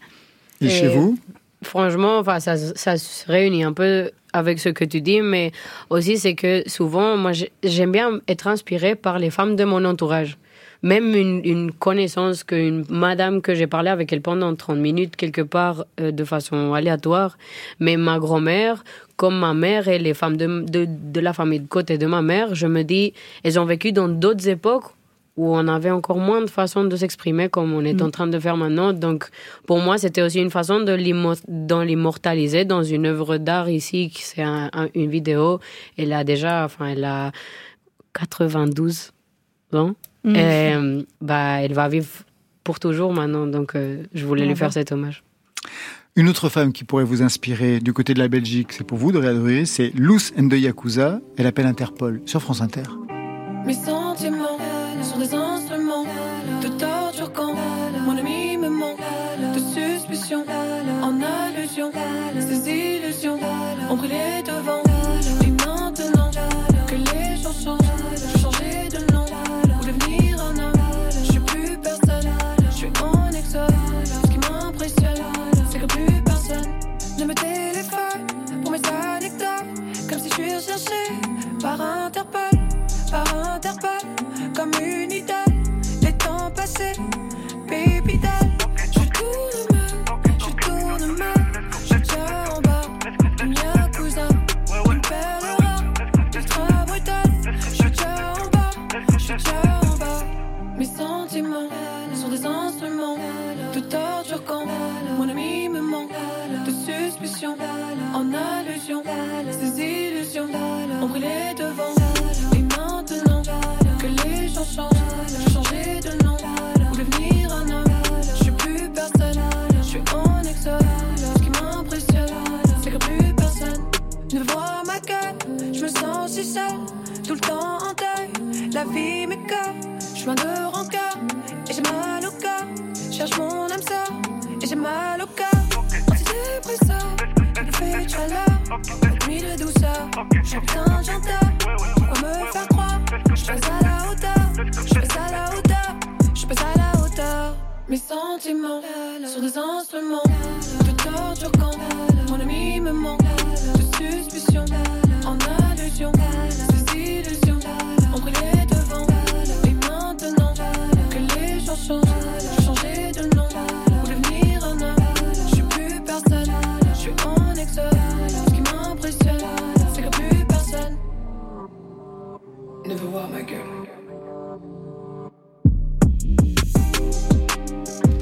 [0.63, 1.19] Et chez vous?
[1.67, 5.51] Franchement, enfin, ça, ça se réunit un peu avec ce que tu dis, mais
[5.91, 9.85] aussi c'est que souvent, moi, j'ai- j'aime bien être inspirée par les femmes de mon
[9.85, 10.39] entourage.
[10.83, 15.41] Même une, une connaissance, qu'une madame que j'ai parlé avec elle pendant 30 minutes, quelque
[15.41, 17.37] part, euh, de façon aléatoire.
[17.81, 18.85] Mais ma grand-mère,
[19.17, 20.47] comme ma mère et les femmes de,
[20.87, 24.09] de la famille de côté de ma mère, je me dis, elles ont vécu dans
[24.09, 24.85] d'autres époques
[25.37, 28.39] où on avait encore moins de façons de s'exprimer comme on est en train de
[28.39, 28.93] faire maintenant.
[28.93, 29.29] Donc,
[29.67, 30.93] pour moi, c'était aussi une façon de
[31.83, 35.61] l'immortaliser dans une œuvre d'art ici, qui c'est un- un- une vidéo.
[35.99, 37.33] Elle a déjà, enfin, elle a
[38.15, 39.13] 92
[39.73, 39.93] ans.
[40.25, 40.37] Mm.
[40.37, 42.09] Et, euh, bah, elle va vivre
[42.65, 43.47] pour toujours maintenant.
[43.47, 45.23] Donc, euh, je voulais lui faire cet hommage.
[46.17, 49.13] Une autre femme qui pourrait vous inspirer du côté de la Belgique, c'est pour vous
[49.13, 51.21] de réadorer, c'est Luce Yakuza.
[51.37, 52.85] Elle appelle Interpol sur France Inter.
[53.67, 54.36] Mes sentiments
[62.41, 63.39] Ces illusions
[63.91, 64.83] ont brûlé devant.
[64.83, 64.86] Et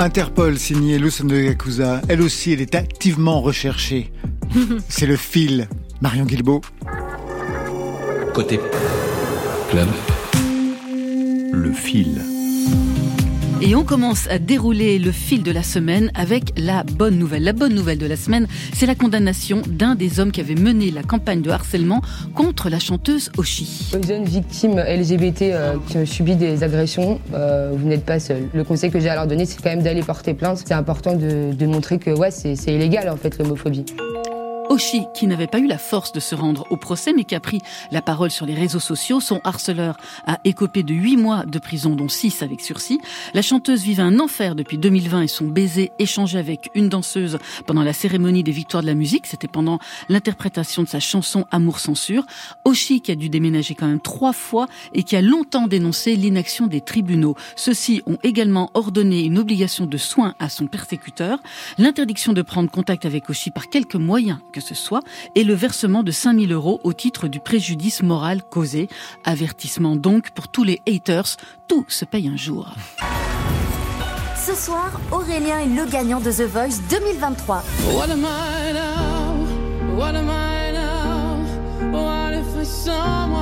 [0.04, 2.02] Interpol signé Lucien de Yakuza.
[2.10, 4.12] Elle aussi, elle est activement recherchée.
[4.90, 5.66] C'est le fil.
[6.02, 6.60] Marion Guilbeault.
[8.34, 8.60] Côté
[9.70, 9.88] club,
[11.52, 12.20] le fil.
[13.66, 17.44] Et on commence à dérouler le fil de la semaine avec la bonne nouvelle.
[17.44, 20.90] La bonne nouvelle de la semaine, c'est la condamnation d'un des hommes qui avait mené
[20.90, 22.02] la campagne de harcèlement
[22.34, 23.90] contre la chanteuse Oshi.
[23.98, 28.50] Aux jeunes victimes LGBT euh, qui ont subi des agressions, euh, vous n'êtes pas seul.
[28.52, 30.62] Le conseil que j'ai à leur donner, c'est quand même d'aller porter plainte.
[30.66, 33.86] C'est important de, de montrer que ouais, c'est illégal en fait l'homophobie.
[34.70, 37.40] Oshi, qui n'avait pas eu la force de se rendre au procès, mais qui a
[37.40, 39.96] pris la parole sur les réseaux sociaux, son harceleur
[40.26, 42.98] a écopé de 8 mois de prison, dont 6 avec sursis.
[43.34, 47.82] La chanteuse vivait un enfer depuis 2020 et son baiser échangé avec une danseuse pendant
[47.82, 49.26] la cérémonie des victoires de la musique.
[49.26, 52.24] C'était pendant l'interprétation de sa chanson Amour censure.
[52.64, 56.66] Oshi, qui a dû déménager quand même trois fois et qui a longtemps dénoncé l'inaction
[56.66, 57.36] des tribunaux.
[57.56, 61.38] Ceux-ci ont également ordonné une obligation de soins à son persécuteur,
[61.78, 65.02] l'interdiction de prendre contact avec Oshi par quelque moyen que ce soit,
[65.34, 68.88] et le versement de 5000 euros au titre du préjudice moral causé.
[69.24, 71.36] Avertissement donc pour tous les haters,
[71.68, 72.74] tout se paye un jour.
[74.46, 77.62] Ce soir, Aurélien est le gagnant de The Voice 2023.
[77.94, 79.96] What am I now?
[79.96, 81.38] What am I now?
[81.92, 83.33] What if I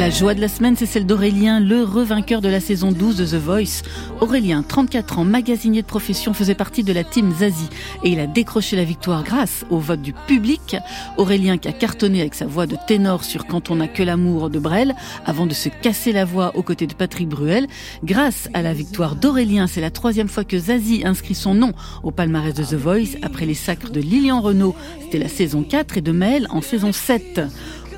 [0.00, 3.26] La joie de la semaine, c'est celle d'Aurélien, le revainqueur de la saison 12 de
[3.26, 3.82] The Voice.
[4.22, 7.68] Aurélien, 34 ans, magasinier de profession, faisait partie de la team Zazie
[8.02, 10.78] et il a décroché la victoire grâce au vote du public.
[11.18, 14.48] Aurélien qui a cartonné avec sa voix de ténor sur Quand on n'a que l'amour
[14.48, 14.94] de Brel
[15.26, 17.66] avant de se casser la voix aux côtés de Patrick Bruel.
[18.02, 22.10] Grâce à la victoire d'Aurélien, c'est la troisième fois que Zazie inscrit son nom au
[22.10, 24.74] palmarès de The Voice après les sacres de Lilian Renault.
[25.02, 27.42] C'était la saison 4 et de Maël en saison 7.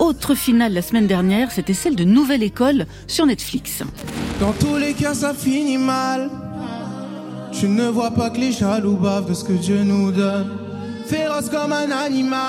[0.02, 3.84] Autre finale la semaine dernière, c'était celle de Nouvelle École sur Netflix.
[4.40, 6.28] Dans tous les cas, ça finit mal.
[7.52, 10.58] Tu ne vois pas que les jaloux bavent de ce que Dieu nous donne.
[11.06, 12.40] Féroce comme un animal.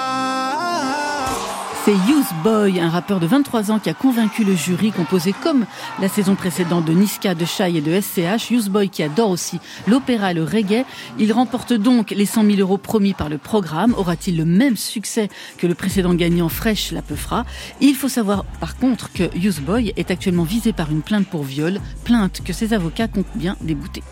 [1.86, 5.66] C'est Youth Boy, un rappeur de 23 ans qui a convaincu le jury, composé comme
[6.00, 8.52] la saison précédente de Niska, de Shai et de SCH.
[8.52, 10.86] Youth Boy qui adore aussi l'opéra et le reggae.
[11.20, 13.94] Il remporte donc les 100 000 euros promis par le programme.
[13.98, 17.44] Aura-t-il le même succès que le précédent gagnant Fresh la Peufra?
[17.82, 21.44] Il faut savoir par contre que Youth Boy est actuellement visé par une plainte pour
[21.44, 24.04] viol, plainte que ses avocats comptent bien débouter.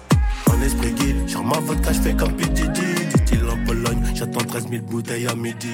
[0.47, 2.81] En esprit guide, sur ma vodka, je fais comme P.D.D.
[3.15, 5.69] Dit-il en Pologne, j'attends 13 000 bouteilles à midi.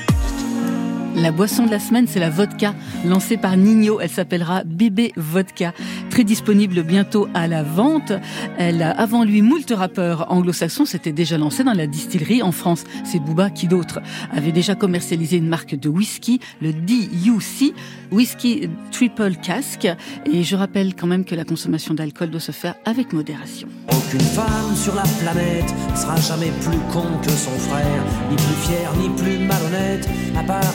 [1.17, 3.99] La boisson de la semaine, c'est la vodka, lancée par Nino.
[3.99, 5.73] Elle s'appellera Bébé Vodka.
[6.12, 8.13] Très disponible bientôt à la vente.
[8.60, 12.84] Elle a, avant lui, moult rappeurs anglo-saxons s'était déjà lancé dans la distillerie en France.
[13.03, 13.99] C'est Booba qui d'autre
[14.32, 17.73] avait déjà commercialisé une marque de whisky, le DUC,
[18.12, 19.88] Whisky Triple Cask.
[20.32, 23.67] Et je rappelle quand même que la consommation d'alcool doit se faire avec modération.
[23.91, 28.92] Aucune femme sur la planète sera jamais plus con que son frère, ni plus fier,
[29.02, 30.73] ni plus malhonnête, à part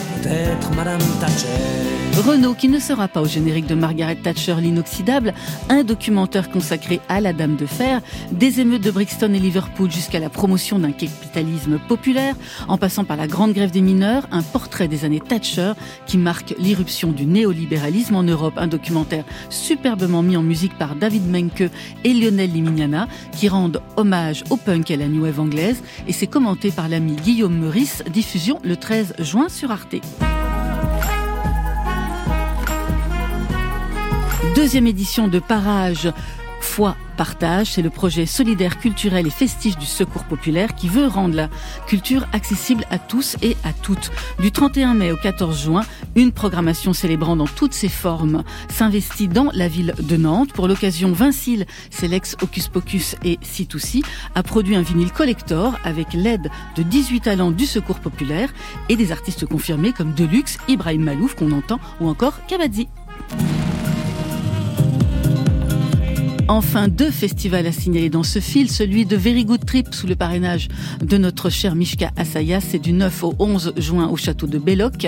[0.75, 1.93] Madame Thatcher.
[2.21, 5.33] Renault, qui ne sera pas au générique de Margaret Thatcher l'inoxydable,
[5.69, 10.19] un documentaire consacré à la Dame de Fer, des émeutes de Brixton et Liverpool jusqu'à
[10.19, 12.35] la promotion d'un capitalisme populaire,
[12.67, 15.73] en passant par la grande grève des mineurs, un portrait des années Thatcher
[16.05, 21.27] qui marque l'irruption du néolibéralisme en Europe, un documentaire superbement mis en musique par David
[21.29, 21.69] Menke
[22.03, 26.13] et Lionel Limignana, qui rendent hommage au punk et à la new wave anglaise, et
[26.13, 29.95] c'est commenté par l'ami Guillaume Meurice, diffusion le 13 juin sur Arte.
[34.55, 36.13] Deuxième édition de Parage
[36.61, 41.35] Foi Partage, c'est le projet solidaire, culturel et festif du Secours populaire qui veut rendre
[41.35, 41.49] la
[41.87, 44.11] culture accessible à tous et à toutes.
[44.39, 45.81] Du 31 mai au 14 juin,
[46.15, 50.53] une programmation célébrant dans toutes ses formes s'investit dans la ville de Nantes.
[50.53, 54.03] Pour l'occasion, Vincile, c'est l'ex Hocus Pocus et C2C,
[54.35, 58.53] a produit un vinyle collector avec l'aide de 18 talents du Secours populaire
[58.87, 62.87] et des artistes confirmés comme Deluxe, Ibrahim Malouf qu'on entend ou encore Kabadzi.
[66.49, 70.15] Enfin, deux festivals à signaler dans ce fil, celui de Very Good Trip sous le
[70.15, 70.67] parrainage
[71.01, 75.07] de notre cher Mishka Asaya, c'est du 9 au 11 juin au château de Belloc,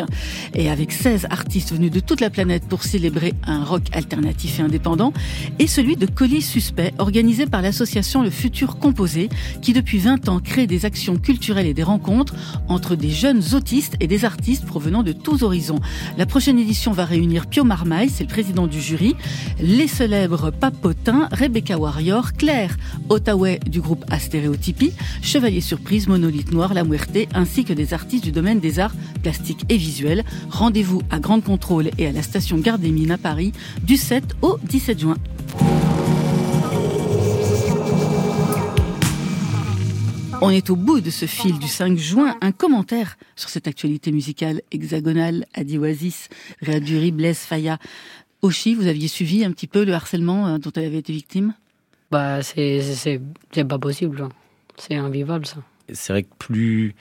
[0.54, 4.64] et avec 16 artistes venus de toute la planète pour célébrer un rock alternatif et
[4.64, 5.12] indépendant,
[5.60, 9.28] et celui de Colis Suspect, organisé par l'association Le Futur Composé,
[9.62, 12.34] qui depuis 20 ans crée des actions culturelles et des rencontres
[12.70, 15.82] entre des jeunes autistes et des artistes provenant de tous horizons.
[16.18, 19.16] La prochaine édition va réunir Pio Marmaille, c'est le président du jury,
[19.60, 22.76] les célèbres Papotins, Rebecca Warrior, Claire
[23.10, 28.32] Ottaway du groupe Astéréotypie, Chevalier Surprise, Monolithe Noir, La Muerte, ainsi que des artistes du
[28.32, 30.24] domaine des arts plastiques et visuels.
[30.50, 33.52] Rendez-vous à Grande Contrôle et à la station Gare des Mines à Paris
[33.84, 35.18] du 7 au 17 juin.
[40.42, 42.36] On est au bout de ce fil du 5 juin.
[42.42, 45.46] Un commentaire sur cette actualité musicale hexagonale.
[45.54, 46.28] Adi Oasis,
[46.62, 47.80] Réa Dury, Blaise Faya.
[48.46, 51.54] Oshi, vous aviez suivi un petit peu le harcèlement euh, dont elle avait été victime?
[52.12, 53.22] Bah, c'est- c'est c'est-
[53.52, 54.22] c'est pas possible.
[54.22, 54.30] hein.
[54.78, 55.58] C'est invivable, ça.
[55.94, 56.96] c'est vrai que plus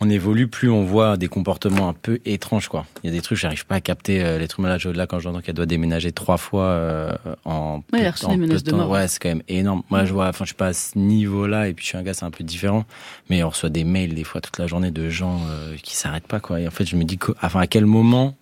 [0.00, 2.84] on évolue, plus on voit des comportements un peu étranges, quoi.
[3.02, 4.84] Il y a des trucs, j'arrive pas à capter euh, les trucs malades.
[4.84, 7.12] Là, quand j'entends qu'elle doit déménager trois fois euh,
[7.44, 7.76] en.
[7.92, 8.76] Ouais, elle a peu- reçu en des peu menaces de temps.
[8.78, 8.90] mort.
[8.90, 9.82] Ouais, c'est quand même énorme.
[9.90, 12.02] Moi, je vois, enfin, je suis pas à ce niveau-là, et puis je suis un
[12.02, 12.84] gars, c'est un peu différent.
[13.30, 16.26] Mais on reçoit des mails des fois toute la journée de gens euh, qui s'arrêtent
[16.28, 16.60] pas, quoi.
[16.60, 18.36] Et en fait, je me dis, que, enfin, à quel moment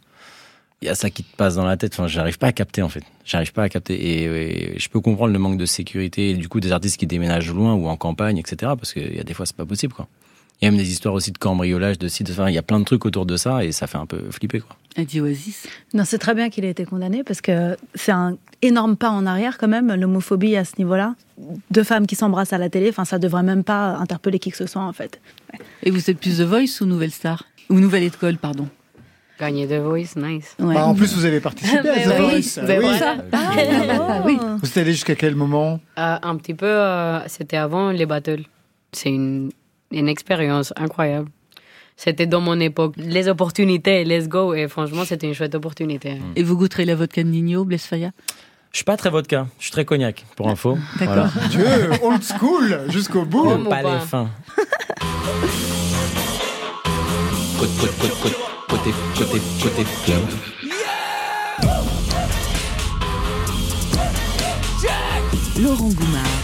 [0.83, 1.95] il y a ça qui te passe dans la tête.
[1.95, 3.05] Enfin, j'arrive pas à capter en fait.
[3.25, 3.95] J'arrive pas à capter.
[3.95, 6.31] Et, et je peux comprendre le manque de sécurité.
[6.31, 8.73] Et du coup, des artistes qui déménagent loin ou en campagne, etc.
[8.77, 10.09] Parce qu'il y a des fois, c'est pas possible, quoi.
[10.61, 12.31] Il y a même des histoires aussi de cambriolage, de sites.
[12.31, 14.31] Enfin, il y a plein de trucs autour de ça et ça fait un peu
[14.31, 14.77] flipper, quoi.
[14.97, 15.67] Adi Oasis?
[15.93, 19.27] Non, c'est très bien qu'il ait été condamné parce que c'est un énorme pas en
[19.27, 21.17] arrière quand même, l'homophobie à ce niveau-là.
[21.73, 24.57] Deux femmes qui s'embrassent à la télé, enfin ça devrait même pas interpeller qui que
[24.57, 25.21] ce soit en fait.
[25.83, 27.45] Et vous êtes plus The Voice ou Nouvelle Star?
[27.69, 28.69] Ou Nouvelle École, pardon?
[29.41, 30.55] Gagner The Voice, nice.
[30.61, 30.75] Ouais.
[30.75, 32.61] Bah, en plus, vous avez participé à The oui, Voice.
[32.65, 32.87] ben Oui.
[32.87, 33.17] voilà.
[33.33, 34.39] Ah, oui.
[34.63, 38.45] Vous êtes allé jusqu'à quel moment Euh, un petit peu, euh, c'était avant les battles.
[38.93, 39.51] C'est une,
[39.91, 41.29] une expérience incroyable.
[41.97, 42.95] C'était dans mon époque.
[42.97, 44.55] Les opportunités, let's go.
[44.55, 46.19] Et franchement, c'était une chouette opportunité.
[46.37, 48.11] Et vous goûterez la vodka de Nino, Blaise Faya?
[48.73, 49.47] Je suis pas très vodka.
[49.59, 50.79] Je suis très cognac, pour info.
[50.99, 51.27] D'accord.
[51.51, 51.67] Dieu,
[52.03, 53.51] old school, jusqu'au bout.
[53.51, 54.31] Le palais fin.
[57.59, 57.89] Côté,
[58.73, 60.23] côté, côté, côté, club.
[65.61, 66.42] Laurent Goumard.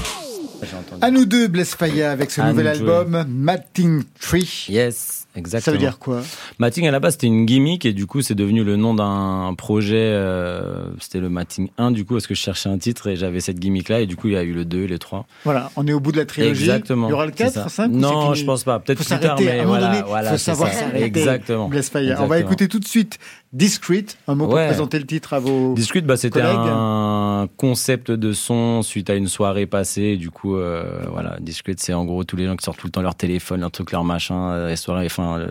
[1.00, 4.66] À nous deux, Blaise Faya, avec ce À nouvel album, Matting Tree.
[4.68, 5.64] Yes, exactement.
[5.64, 6.22] Ça veut dire quoi
[6.58, 9.54] Matting à la base c'était une gimmick et du coup c'est devenu le nom d'un
[9.56, 9.96] projet.
[9.96, 13.40] euh, c'était le Matting 1 du coup parce que je cherchais un titre et j'avais
[13.40, 15.26] cette gimmick là et du coup il y a eu le 2, le 3.
[15.44, 16.62] Voilà, on est au bout de la trilogie.
[16.62, 17.08] Exactement.
[17.08, 17.68] Il y aura le c'est 4, ça.
[17.68, 18.78] 5 ou Non, je pense pas.
[18.80, 19.50] Peut-être Faut plus tard, s'arrêter.
[19.50, 20.80] À mais un moment voilà, donné, voilà, faut c'est savoir ça.
[20.80, 21.04] s'arrêter.
[21.04, 21.68] Exactement.
[21.68, 22.22] Blaise Faya.
[22.22, 23.18] On va écouter tout de suite
[23.52, 28.32] Discreet, un mot pour présenter le titre à vos Discute, bah, c'était un concept de
[28.32, 30.16] son suite à une soirée passée.
[30.16, 32.92] Du coup, euh, voilà, Discute, c'est en gros tous les gens qui sortent tout le
[32.92, 35.46] temps leur téléphone, leur truc, leur machin, euh, les soirées, enfin.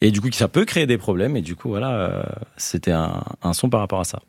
[0.00, 1.36] et du coup, ça peut créer des problèmes.
[1.36, 2.22] Et du coup, voilà, euh,
[2.56, 4.20] c'était un, un son par rapport à ça.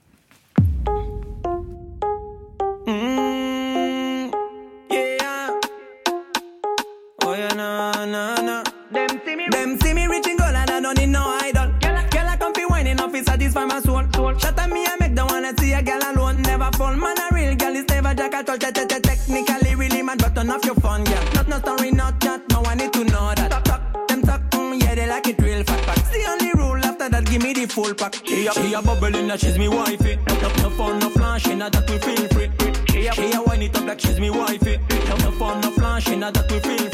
[18.29, 18.73] Girl is never jack.
[18.73, 21.23] Te- te- te- Technically, really mad, but turn off your phone, girl.
[21.35, 23.49] Not no story, not chat, no one need to know that.
[23.51, 26.11] Talk, talk, them talk, mm, yeah, they like it real fat pack.
[26.11, 28.15] The only rule after that, give me the full pack.
[28.25, 30.17] She a, she a bubbling that she's me wifey.
[30.27, 32.49] No, no fun, no flashing, that we feel free.
[32.89, 33.31] She a, she
[33.65, 34.77] it up like she's me wifey.
[35.09, 36.92] No, no fun, no flashing, that we feel free.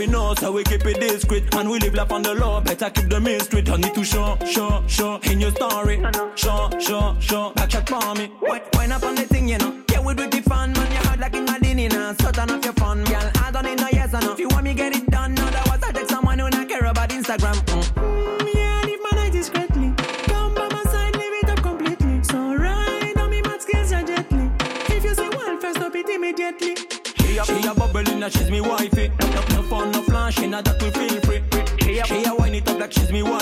[0.00, 1.54] One know, so we keep it discreet.
[1.54, 3.60] And we live life on the law, better keep the mystery.
[3.60, 6.02] Don't need to show, show, show in your story.
[6.36, 8.32] Show, show, show, back shot for me.
[8.40, 9.82] Wait, wind up on the thing, you know.
[9.90, 10.90] Yeah, we do the fun, man.
[10.90, 12.14] You heard like in Madini, now.
[12.14, 13.30] So turn off your phone, girl.
[13.42, 14.32] I don't need no yes or no.
[14.32, 15.38] If you want me, get it done.
[15.38, 17.69] Otherwise, I take someone who not care about Instagram.
[33.12, 33.39] Me wifey.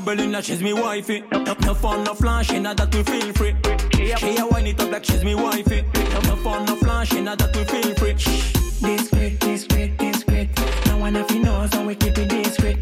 [0.00, 1.24] She a, she a bubbling like she's me wifey.
[1.32, 3.54] No, no fun, no flashing, that we feel free.
[3.94, 5.84] She a wine it up like she's me wifey.
[5.94, 8.14] No, no fun, no flashing, that we feel free.
[8.14, 10.48] Discreet, discreet, discreet.
[10.86, 12.78] No one have to know, so we keep it discreet.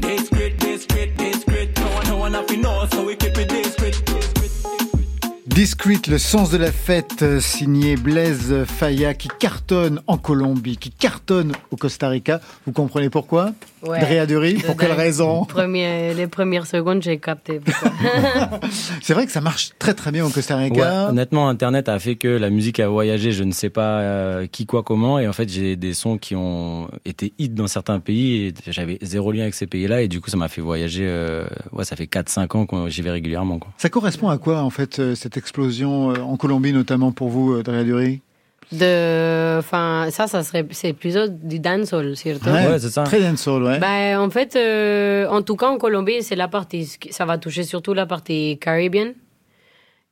[0.00, 1.78] Discreet, discreet, discreet.
[1.78, 4.02] No one, no one have to know, so we keep it discreet.
[5.46, 10.90] Discreet, le sens de la fête, euh, signé Blaise Faya, qui cartonne en Colombie, qui
[10.90, 12.40] cartonne au Costa Rica.
[12.66, 13.52] Vous comprenez pourquoi?
[13.88, 14.00] Ouais.
[14.00, 17.60] Drea Dury, pour quelle raison Premier- Les premières secondes, j'ai capté.
[19.02, 21.08] C'est vrai que ça marche très très bien au Costa Ouais, Rica.
[21.08, 24.66] honnêtement, Internet a fait que la musique a voyagé, je ne sais pas euh, qui,
[24.66, 25.18] quoi, comment.
[25.18, 28.98] Et en fait, j'ai des sons qui ont été hits dans certains pays et j'avais
[29.02, 30.02] zéro lien avec ces pays-là.
[30.02, 31.04] Et du coup, ça m'a fait voyager.
[31.06, 33.58] euh, ouais, ça fait 4-5 ans que j'y vais régulièrement.
[33.58, 33.72] Quoi.
[33.78, 37.62] Ça correspond à quoi en fait euh, cette explosion euh, en Colombie notamment pour vous,
[37.62, 38.20] Drea Dury?
[38.70, 42.50] De, enfin, ça, ça serait, c'est plutôt du dancehall, surtout.
[43.04, 43.78] Très dancehall, ouais.
[43.78, 47.62] Ben, en fait, euh, en tout cas, en Colombie, c'est la partie, ça va toucher
[47.62, 49.14] surtout la partie caribéenne.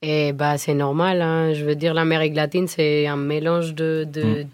[0.03, 1.53] Et bah, c'est normal, hein.
[1.53, 4.47] je veux dire, l'Amérique latine, c'est un mélange de, de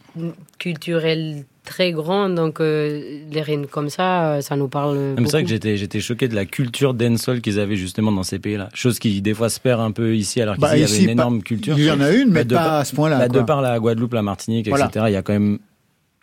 [0.58, 5.32] culturel très grand, donc euh, les rythmes comme ça, euh, ça nous parle Même c'est
[5.32, 8.68] vrai que j'étais, j'étais choqué de la culture dancehall qu'ils avaient justement dans ces pays-là.
[8.74, 11.02] Chose qui, des fois, se perd un peu ici, alors qu'ici, Bah, il y avait
[11.04, 11.78] une énorme culture.
[11.78, 13.62] il y en a une, mais de pas par- à ce point-là, bah, de par
[13.62, 14.86] la Guadeloupe, la Martinique, Voilà.
[14.86, 15.58] etc., il y a quand même,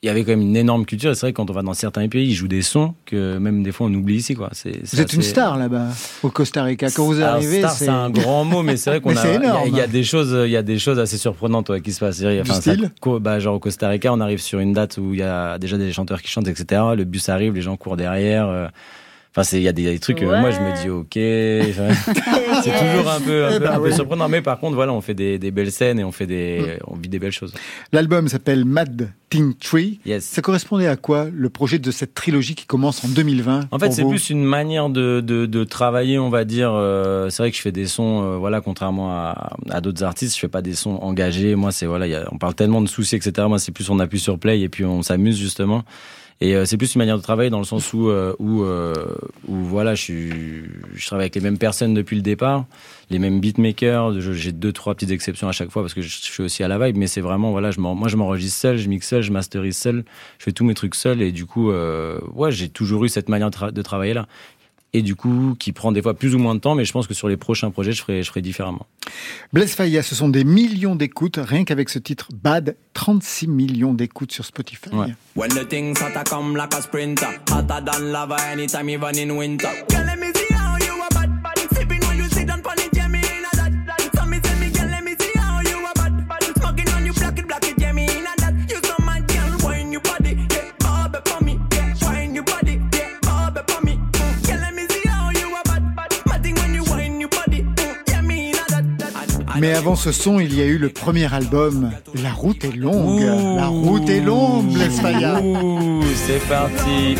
[0.01, 1.11] il y avait quand même une énorme culture.
[1.11, 3.37] Et c'est vrai que quand on va dans certains pays, ils jouent des sons que
[3.37, 4.49] même des fois on oublie ici, quoi.
[4.53, 5.87] C'est, Vous êtes une star là-bas
[6.23, 6.89] au Costa Rica.
[6.89, 9.75] Quand vous Alors, arrivez, star, c'est un grand mot, mais c'est vrai qu'on a, il
[9.75, 11.99] y a- y, des choses, il y a des choses assez surprenantes ouais, qui se
[11.99, 12.19] passent.
[12.21, 12.91] Du enfin, ça- style?
[13.19, 15.77] bah, genre au Costa Rica, on arrive sur une date où il y a déjà
[15.77, 16.81] des chanteurs qui chantent, etc.
[16.95, 18.47] Le bus arrive, les gens courent derrière.
[18.47, 18.67] euh,
[19.31, 20.23] Enfin, c'est, il y a des, des trucs.
[20.23, 21.13] euh, moi, je me dis, ok.
[22.63, 23.93] C'est toujours un peu, un Eh peu, un peu oui.
[23.93, 26.77] surprenant, mais par contre, voilà, on fait des, des belles scènes et on fait des,
[26.87, 27.53] on vit des belles choses.
[27.93, 29.99] L'album s'appelle Mad Teen Tree.
[30.05, 30.25] Yes.
[30.25, 33.91] Ça correspondait à quoi le projet de cette trilogie qui commence en 2020 En fait,
[33.91, 36.71] c'est plus une manière de, de, de travailler, on va dire.
[36.73, 40.35] euh, c'est vrai que je fais des sons, euh, voilà, contrairement à, à d'autres artistes,
[40.35, 41.53] je fais pas des sons engagés.
[41.55, 43.47] Moi, c'est voilà, il y a- on parle tellement de soucis, etc.
[43.47, 45.83] Moi, c'est plus on appuie sur play et puis on s'amuse justement.
[46.41, 48.93] Et euh, c'est plus une manière de travailler dans le sens où, euh, où, euh,
[49.47, 50.63] où voilà, je, suis,
[50.93, 52.65] je travaille avec les mêmes personnes depuis le départ,
[53.09, 54.21] les mêmes beatmakers.
[54.21, 56.79] J'ai deux, trois petites exceptions à chaque fois parce que je, suis aussi à la
[56.79, 59.75] vibe, mais c'est vraiment, voilà, je moi je m'enregistre seul, je mixe seul, je masterise
[59.75, 60.05] seul,
[60.37, 63.27] je fais tous mes trucs seul et du coup, euh, ouais, j'ai toujours eu cette
[63.27, 64.25] manière de, de travailler là.
[64.93, 67.05] Et du coup, qui prend des fois plus ou moins de temps, mais je pense
[67.05, 68.87] que sur les prochains projets, je ferai, je ferai différemment.
[69.53, 74.31] Blaise Faya, ce sont des millions d'écoutes, rien qu'avec ce titre Bad, 36 millions d'écoutes
[74.31, 74.89] sur Spotify.
[75.35, 75.49] When
[99.59, 101.91] Mais avant ce son, il y a eu le premier album,
[102.23, 103.21] La route est longue.
[103.21, 105.41] La route est longue, Blaise Faya.
[105.41, 107.15] Ouh, c'est parti.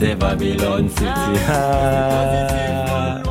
[0.00, 1.40] C'est Babylone City.
[1.48, 3.22] Ah.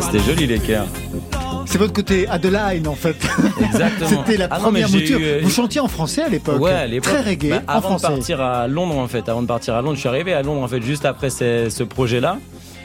[0.00, 0.86] C'était joli les cœurs.
[1.78, 3.16] C'est votre côté Adeline, en fait.
[3.60, 4.08] Exactement.
[4.26, 5.20] C'était la Ah première mouture.
[5.20, 6.60] eu, euh, Vous chantiez en français à l'époque.
[6.60, 7.12] Ouais, à l'époque.
[7.12, 8.08] Très reggae, Bah, en avant de français.
[8.08, 10.62] partir à Londres, en fait, avant de partir à Londres, je suis arrivé à Londres,
[10.62, 12.38] en fait, juste après ce, ce projet-là.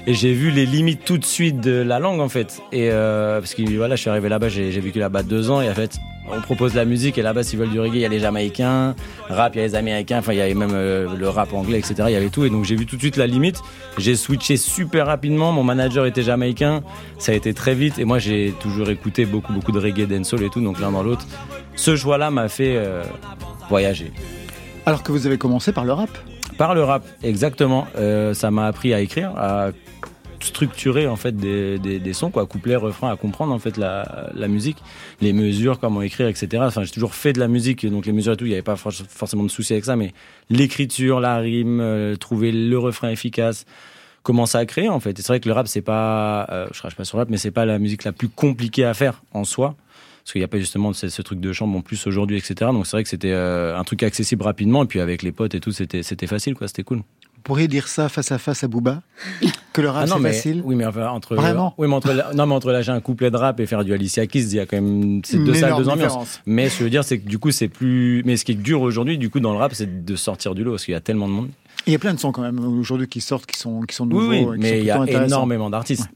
[0.06, 2.62] Et j'ai vu les limites tout de suite de la langue, en fait.
[2.74, 5.70] Et euh, parce que voilà, je suis arrivé là-bas, j'ai vécu là-bas deux ans, et
[5.70, 5.97] en fait,
[6.30, 8.95] on propose la musique, et là-bas, s'ils veulent du reggae, il y a les Jamaïcains,
[9.30, 11.80] rap, il y a les Américains, enfin, il y avait même euh, le rap anglais,
[11.80, 11.95] etc.
[12.08, 13.62] Il y avait tout, et donc j'ai vu tout de suite la limite.
[13.97, 15.54] J'ai switché super rapidement.
[15.54, 16.82] Mon manager était jamaïcain,
[17.18, 20.43] ça a été très vite, et moi, j'ai toujours écouté beaucoup, beaucoup de reggae, dancehall
[20.43, 21.26] et tout, donc l'un dans l'autre.
[21.76, 23.04] Ce choix-là m'a fait euh,
[23.70, 24.12] voyager.
[24.86, 26.10] Alors que vous avez commencé par le rap.
[26.58, 27.88] Par le rap, exactement.
[27.97, 29.72] Euh, ça m'a appris à écrire, à
[30.39, 34.30] structurer en fait des, des, des sons, quoi, couplet, refrain, à comprendre en fait la,
[34.36, 34.78] la musique,
[35.22, 36.64] les mesures, comment écrire, etc.
[36.66, 38.62] Enfin, j'ai toujours fait de la musique, donc les mesures et tout, il n'y avait
[38.62, 40.12] pas for- forcément de souci avec ça, mais
[40.49, 43.66] l'écriture, la rime, euh, trouver le refrain efficace,
[44.22, 45.18] commencer à créer en fait.
[45.18, 47.30] Et c'est vrai que le rap, c'est pas, euh, je crache pas sur le rap,
[47.30, 49.76] mais c'est pas la musique la plus compliquée à faire en soi.
[50.24, 52.72] Parce qu'il n'y a pas justement ce, ce truc de chant, bon, plus aujourd'hui, etc.
[52.72, 54.84] Donc c'est vrai que c'était euh, un truc accessible rapidement.
[54.84, 56.68] Et puis avec les potes et tout, c'était c'était facile, quoi.
[56.68, 57.00] C'était cool.
[57.00, 59.02] Vous pourriez dire ça face à face à Booba?
[59.74, 60.62] Que le rap Ah non, c'est mais, facile?
[60.64, 61.36] Oui, mais enfin, entre.
[61.36, 61.74] Vraiment?
[61.78, 63.92] Oui, mais entre, la- non, mais entre lâcher un couplet de rap et faire du
[63.92, 65.20] Alicia Keys, il y a quand même.
[65.26, 66.40] C'est deux salles, deux ambiances.
[66.46, 68.22] Mais ce que je veux dire, c'est que du coup, c'est plus.
[68.26, 70.64] Mais ce qui est dur aujourd'hui, du coup, dans le rap, c'est de sortir du
[70.64, 71.50] lot parce qu'il y a tellement de monde.
[71.86, 74.06] Il y a plein de sons quand même aujourd'hui qui sortent, qui sont, qui sont
[74.06, 74.30] nouveaux.
[74.30, 76.08] oui, et qui mais il y a énormément d'artistes.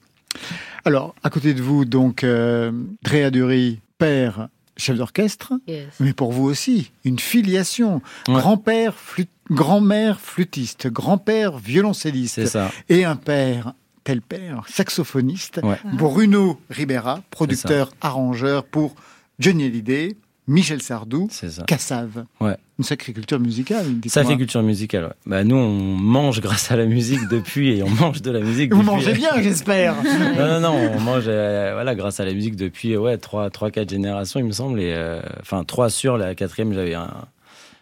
[0.86, 2.72] Alors, à côté de vous, donc, euh,
[3.04, 5.88] Drea Dury, père chef d'orchestre, Yes.
[6.00, 8.02] mais pour vous aussi, une filiation.
[8.28, 12.46] Grand-père, flûte- grand-mère flûtiste, grand-père violoncelliste.
[12.46, 12.70] Ça.
[12.90, 13.74] Et un père,
[14.04, 15.80] tel père, saxophoniste, Ouais.
[15.94, 18.94] Bruno Ribera, producteur, arrangeur pour
[19.40, 20.16] Johnny Hallyday,
[20.48, 21.30] Michel Sardou,
[21.68, 22.24] Cassave.
[22.40, 22.56] Ouais.
[22.80, 23.86] Une sacrée culture musicale.
[24.10, 25.04] fait culture musicale.
[25.06, 25.12] Ouais.
[25.26, 28.72] Bah, nous, on mange grâce à la musique depuis et on mange de la musique.
[28.72, 29.96] Vous depuis- mangez bien, j'espère.
[30.04, 33.72] non, non, non, on mange euh, voilà, grâce à la musique depuis ouais, 3, 3
[33.72, 34.80] 4 générations, il me semble.
[34.80, 37.12] Et, euh, enfin, 3 sur la quatrième, j'avais un,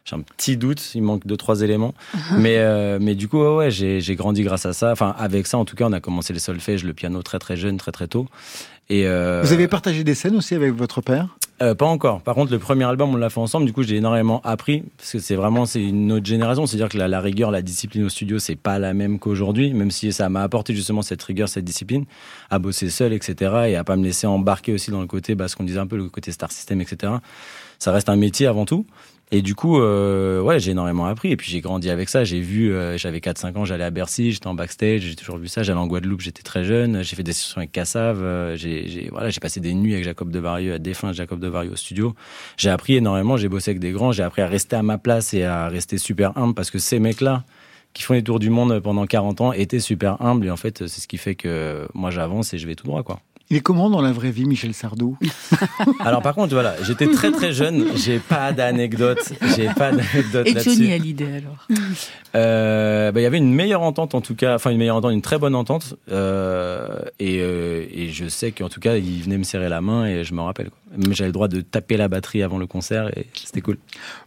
[0.05, 1.93] j'ai un petit doute, il manque deux, trois éléments.
[2.37, 4.91] mais, euh, mais du coup, ouais, ouais, j'ai, grandi grâce à ça.
[4.91, 7.57] Enfin, avec ça, en tout cas, on a commencé le solfège, le piano très, très
[7.57, 8.27] jeune, très, très tôt.
[8.89, 11.35] Et, euh, Vous avez partagé des scènes aussi avec votre père?
[11.61, 12.21] Euh, pas encore.
[12.21, 13.65] Par contre, le premier album, on l'a fait ensemble.
[13.65, 16.65] Du coup, j'ai énormément appris parce que c'est vraiment c'est une autre génération.
[16.65, 19.73] C'est-à-dire que la, la rigueur, la discipline au studio, c'est pas la même qu'aujourd'hui.
[19.73, 22.05] Même si ça m'a apporté justement cette rigueur, cette discipline,
[22.49, 23.53] à bosser seul, etc.
[23.69, 25.87] Et à pas me laisser embarquer aussi dans le côté, bah, ce qu'on disait un
[25.87, 27.13] peu le côté star system, etc.
[27.79, 28.85] Ça reste un métier avant tout.
[29.31, 31.31] Et du coup, euh, ouais, j'ai énormément appris.
[31.31, 32.23] Et puis j'ai grandi avec ça.
[32.23, 35.47] J'ai vu, euh, j'avais 4-5 ans, j'allais à Bercy, j'étais en backstage, j'ai toujours vu
[35.47, 35.63] ça.
[35.63, 37.03] J'allais en Guadeloupe, j'étais très jeune.
[37.03, 38.21] J'ai fait des sessions avec Cassav.
[38.21, 41.75] euh, j'ai, voilà, j'ai passé des nuits avec Jacob Devarieux, à défunt Jacob Devarieux au
[41.75, 42.13] studio.
[42.57, 43.35] J'ai appris énormément.
[43.35, 44.11] J'ai bossé avec des grands.
[44.11, 46.99] J'ai appris à rester à ma place et à rester super humble parce que ces
[46.99, 47.43] mecs-là
[47.93, 50.45] qui font les tours du monde pendant 40 ans étaient super humbles.
[50.45, 53.01] Et en fait, c'est ce qui fait que moi j'avance et je vais tout droit,
[53.01, 53.19] quoi.
[53.51, 55.17] Il est comment dans la vraie vie, Michel Sardou?
[55.99, 59.19] Alors par contre, voilà, j'étais très très jeune, j'ai pas d'anecdote,
[59.55, 60.71] j'ai pas d'anecdote Et là-dessus.
[60.75, 61.67] Johnny Hallyday alors
[62.35, 65.13] Euh, bah, il y avait une meilleure entente en tout cas, enfin une meilleure entente,
[65.13, 65.95] une très bonne entente.
[66.11, 70.05] euh, et, euh, et je sais qu'en tout cas, il venait me serrer la main
[70.07, 70.69] et je me rappelle.
[70.69, 70.79] quoi.
[71.11, 73.77] J'avais le droit de taper la batterie avant le concert et c'était cool.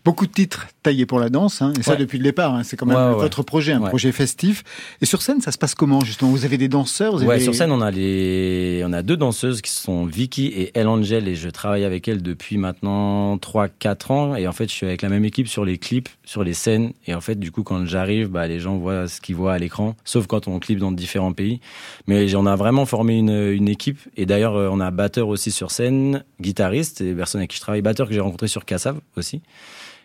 [0.05, 1.97] Beaucoup de titres taillés pour la danse, hein, et ça Ouais.
[1.97, 2.55] depuis le départ.
[2.55, 4.65] hein, c'est quand même Ouais, votre projet, un projet festif.
[5.01, 6.31] Et sur scène, ça se passe comment justement?
[6.31, 9.63] Vous avez des danseurs vous Ouais, sur scène, on a les, on a deux danseuses
[9.63, 14.35] qui sont Vicky et Elle Angel et je travaille avec elles depuis maintenant 3-4 ans
[14.37, 16.93] et en fait, je suis avec la même équipe sur les clips, sur les scènes
[17.07, 19.59] et en fait, du coup, quand j'arrive, bah, les gens voient ce qu'ils voient à
[19.59, 21.61] l'écran, sauf quand on clip dans différents pays.
[22.07, 25.51] Mais on a vraiment formé une, une équipe et d'ailleurs, euh, on a batteur aussi
[25.51, 28.99] sur scène, guitariste et personne avec qui je travaille, batteur que j'ai rencontré sur Cassav
[29.17, 29.43] aussi.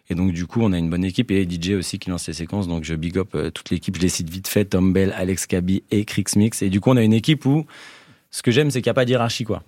[0.09, 2.33] Et donc, du coup, on a une bonne équipe et DJ aussi qui lance les
[2.33, 2.67] séquences.
[2.67, 3.95] Donc, je big up euh, toute l'équipe.
[3.95, 6.61] Je les cite vite fait Tom Bell, Alex Kaby et Crix Mix.
[6.61, 7.65] Et du coup, on a une équipe où
[8.29, 9.63] ce que j'aime, c'est qu'il n'y a pas d'hierarchie, quoi.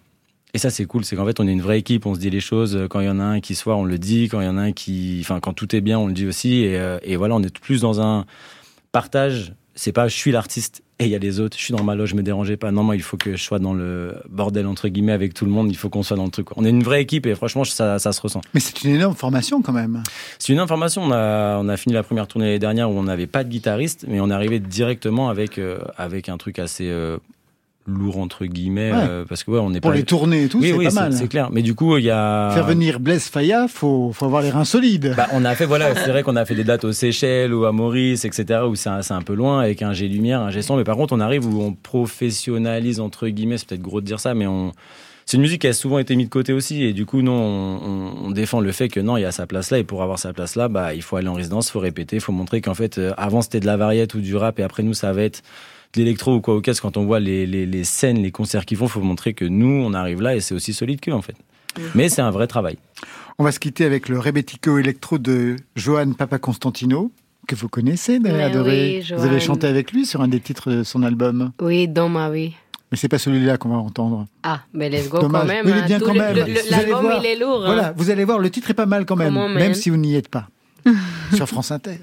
[0.54, 1.06] Et ça, c'est cool.
[1.06, 2.06] C'est qu'en fait, on est une vraie équipe.
[2.06, 2.78] On se dit les choses.
[2.90, 4.28] Quand il y en a un qui soit, on le dit.
[4.28, 5.20] Quand il y en a un qui.
[5.22, 6.64] Enfin, quand tout est bien, on le dit aussi.
[6.64, 8.26] Et, euh, et voilà, on est plus dans un
[8.92, 9.54] partage.
[9.76, 11.58] C'est pas je suis l'artiste et il y a les autres.
[11.58, 12.72] Je suis dans ma loge, je me dérangeais pas.
[12.72, 15.52] Non, moi, il faut que je sois dans le bordel, entre guillemets, avec tout le
[15.52, 15.70] monde.
[15.70, 16.56] Il faut qu'on soit dans le truc.
[16.58, 18.42] On est une vraie équipe et franchement, ça, ça se ressent.
[18.54, 20.04] Mais c'est une énorme formation quand même.
[20.40, 21.04] C'est une information.
[21.04, 23.50] On a, on a fini la première tournée l'année dernière où on n'avait pas de
[23.50, 27.18] guitariste, mais on est arrivé directement avec, euh, avec un truc assez euh,
[27.88, 28.92] lourd, entre guillemets.
[28.92, 28.98] Ouais.
[29.10, 29.98] euh, parce que, ouais, on est Pour pas.
[29.98, 31.14] les tournées et tout, Oui, c'est oui, pas mal.
[31.14, 31.50] C'est clair.
[31.52, 32.52] Mais du coup, il y a.
[32.54, 35.14] Faire venir Blaise Faya, faut, faut avoir les reins solides.
[35.16, 37.66] Bah, on a fait, voilà, c'est vrai qu'on a fait des dates aux Seychelles ou
[37.66, 40.52] à Maurice, etc., où c'est un, c'est un peu loin avec un G lumière, un
[40.52, 40.78] G son.
[40.78, 44.20] Mais par contre, on arrive où on professionnalise, entre guillemets, c'est peut-être gros de dire
[44.20, 44.72] ça, mais on.
[45.28, 47.32] C'est une musique qui a souvent été mise de côté aussi, et du coup, nous,
[47.32, 49.84] on, on- on défend le fait que non, il y a sa place là, et
[49.84, 52.62] pour avoir sa place là, bah, il faut aller en résidence, faut répéter, faut montrer
[52.62, 55.12] qu'en fait, euh, avant c'était de la variette ou du rap, et après nous, ça
[55.14, 55.42] va être
[55.96, 56.80] l'électro ou quoi au caisse.
[56.82, 59.46] Quand on voit les, les, les scènes, les concerts qu'ils font, il faut montrer que
[59.46, 61.36] nous, on arrive là, et c'est aussi solide qu'eux, en fait.
[61.94, 62.78] Mais c'est un vrai travail.
[63.38, 67.12] On va se quitter avec le Rebetico électro de Johan Papa Constantino,
[67.48, 69.02] que vous connaissez, Mais adoré.
[69.04, 71.52] oui, vous avez chanté avec lui sur un des titres de son album.
[71.62, 72.54] Oui, dans ma vie.
[72.92, 74.26] Mais c'est pas celui-là qu'on va entendre.
[74.44, 75.42] Ah, mais let's go Dommage.
[75.42, 75.66] quand même.
[75.68, 76.36] Il est bien Tout quand le- même.
[76.70, 77.20] L'album, voir.
[77.22, 77.64] il est lourd.
[77.64, 77.74] hein.
[77.74, 79.98] Voilà, vous allez voir, le titre est pas mal quand même, Comment, même si vous
[79.98, 80.48] n'y êtes pas.
[81.36, 81.98] sur France Inter.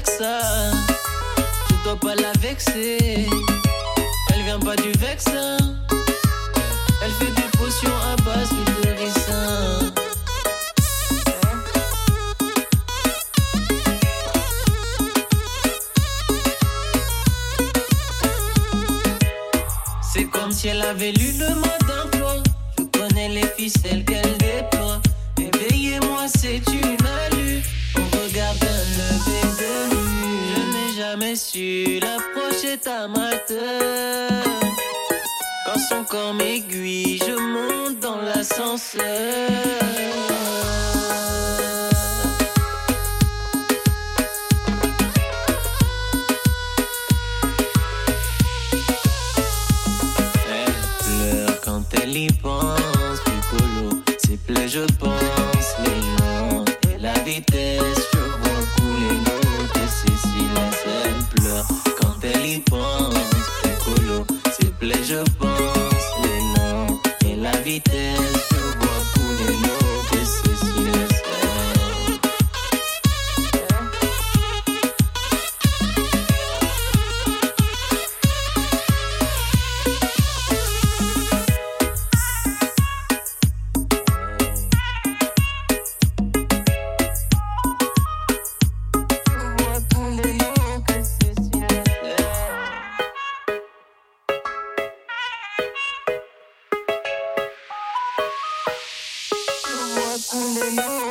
[0.00, 0.40] Avec ça,
[1.68, 3.26] je dois pas la vexer,
[4.32, 5.58] elle vient pas du vexin.
[7.02, 9.92] Elle fait des potions à base de ricin.
[20.12, 22.36] C'est comme si elle avait lu le mode d'emploi.
[22.78, 24.29] Je connais les ficelles qu'elle
[32.86, 34.42] matin.
[35.66, 39.00] Quand son corps m'aiguille, je monte dans l'ascenseur.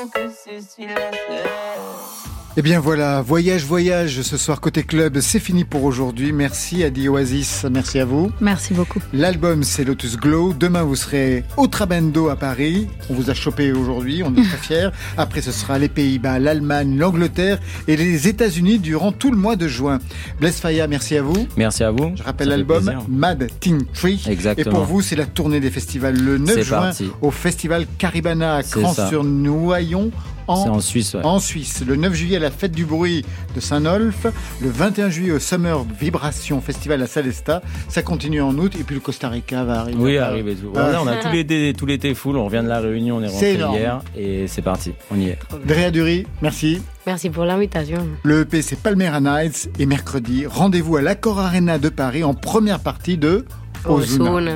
[0.08, 2.39] que c'est ceci laisse.
[2.60, 6.34] Eh bien voilà, voyage, voyage ce soir côté club, c'est fini pour aujourd'hui.
[6.34, 8.34] Merci Adi Oasis, merci à vous.
[8.42, 9.00] Merci beaucoup.
[9.14, 10.52] L'album c'est Lotus Glow.
[10.52, 12.90] Demain vous serez au Trabendo à Paris.
[13.10, 14.90] On vous a chopé aujourd'hui, on est très fiers.
[15.16, 19.70] Après ce sera les Pays-Bas, l'Allemagne, l'Angleterre et les États-Unis durant tout le mois de
[19.70, 20.00] juin.
[20.42, 21.48] Bless Faya, merci à vous.
[21.56, 22.12] Merci à vous.
[22.18, 22.92] Je rappelle l'album.
[23.08, 24.22] Mad Teen Tree.
[24.28, 24.70] Exactement.
[24.70, 27.10] Et pour vous, c'est la tournée des festivals le 9 C'est juin parti.
[27.22, 30.12] au festival Caribana à C'est Cran-sur-Noyon.
[30.50, 31.24] En, C'est en Suisse, ouais.
[31.24, 31.84] en Suisse.
[31.86, 33.24] Le 9 juillet à la fête du bruit
[33.56, 34.26] de Saint-Nolf.
[34.62, 37.62] Le 21 juillet au Summer Vibration Festival à Salesta.
[37.88, 38.74] Ça continue en août.
[38.80, 39.98] Et puis le Costa Rica va arriver.
[40.00, 40.72] Oui, arrive et tout.
[40.76, 40.82] Ah.
[40.82, 42.36] Voilà, on a tout l'été, tout l'été full.
[42.36, 44.94] On revient de la Réunion, on est rentré hier et c'est parti.
[45.12, 45.38] On y est.
[45.68, 46.82] Drea Dury, merci.
[47.06, 48.08] Merci pour l'invitation.
[48.24, 49.70] Le EP, c'est Palmera Nights.
[49.78, 53.46] Et mercredi, rendez-vous à l'Accor Arena de Paris en première partie de
[53.86, 54.32] Ozuna.
[54.32, 54.52] Ozuna.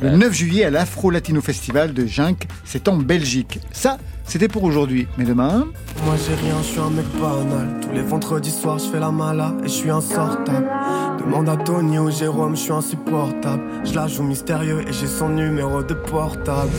[0.00, 3.60] Le 9 juillet à l'Afro Latino Festival de Ginc, c'est en Belgique.
[3.72, 5.06] Ça, c'était pour aujourd'hui.
[5.18, 5.66] Mais demain,
[6.04, 7.80] Moi j'ai rien, je suis un mec banal.
[7.80, 10.66] Tous les vendredis soirs, je fais la mala et je suis insortable.
[11.24, 13.62] Demande à Tony ou Jérôme, je suis insupportable.
[13.84, 16.70] Je la joue mystérieux et j'ai son numéro de portable.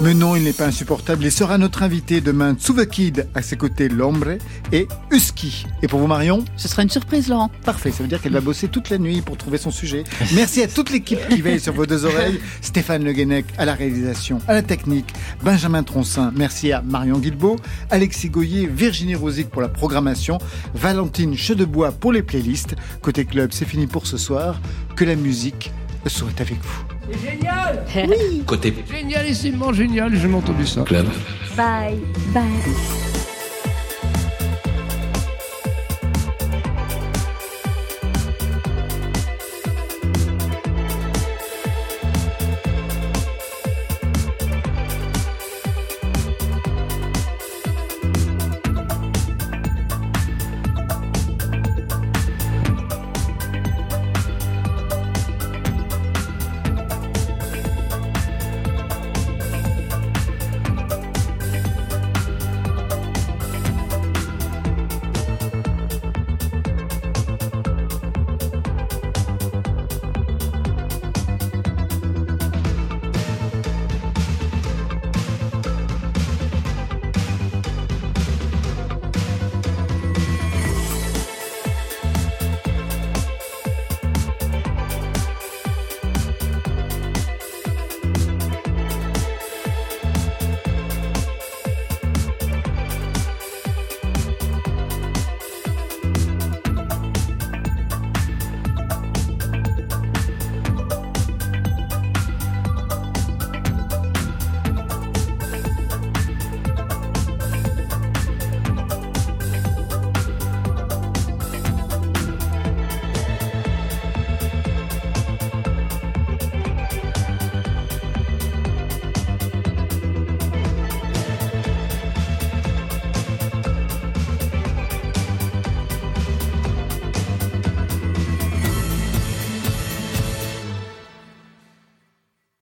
[0.00, 1.24] mais non, il n'est pas insupportable.
[1.24, 4.38] Il sera notre invité demain, Tsuva Kid, à ses côtés L'Ombre
[4.72, 5.66] et Husky.
[5.82, 7.50] Et pour vous, Marion Ce sera une surprise, Laurent.
[7.64, 10.04] Parfait, ça veut dire qu'elle va bosser toute la nuit pour trouver son sujet.
[10.34, 12.40] Merci à toute l'équipe qui veille sur vos deux oreilles.
[12.62, 17.56] Stéphane Le Guenec à la réalisation, à la technique, Benjamin Troncin, merci à Marion Guilbeault,
[17.90, 20.38] Alexis Goyer, Virginie Rosic pour la programmation,
[20.74, 22.76] Valentine Chedebois pour les playlists.
[23.00, 24.60] Côté club, c'est fini pour ce soir.
[24.96, 25.72] Que la musique
[26.06, 26.84] soit avec vous.
[27.24, 27.84] Génial
[28.46, 30.82] Côté Génialissimement génial, j'ai entendu ça.
[30.82, 31.06] club.
[31.56, 31.98] Bye,
[32.32, 32.99] bye.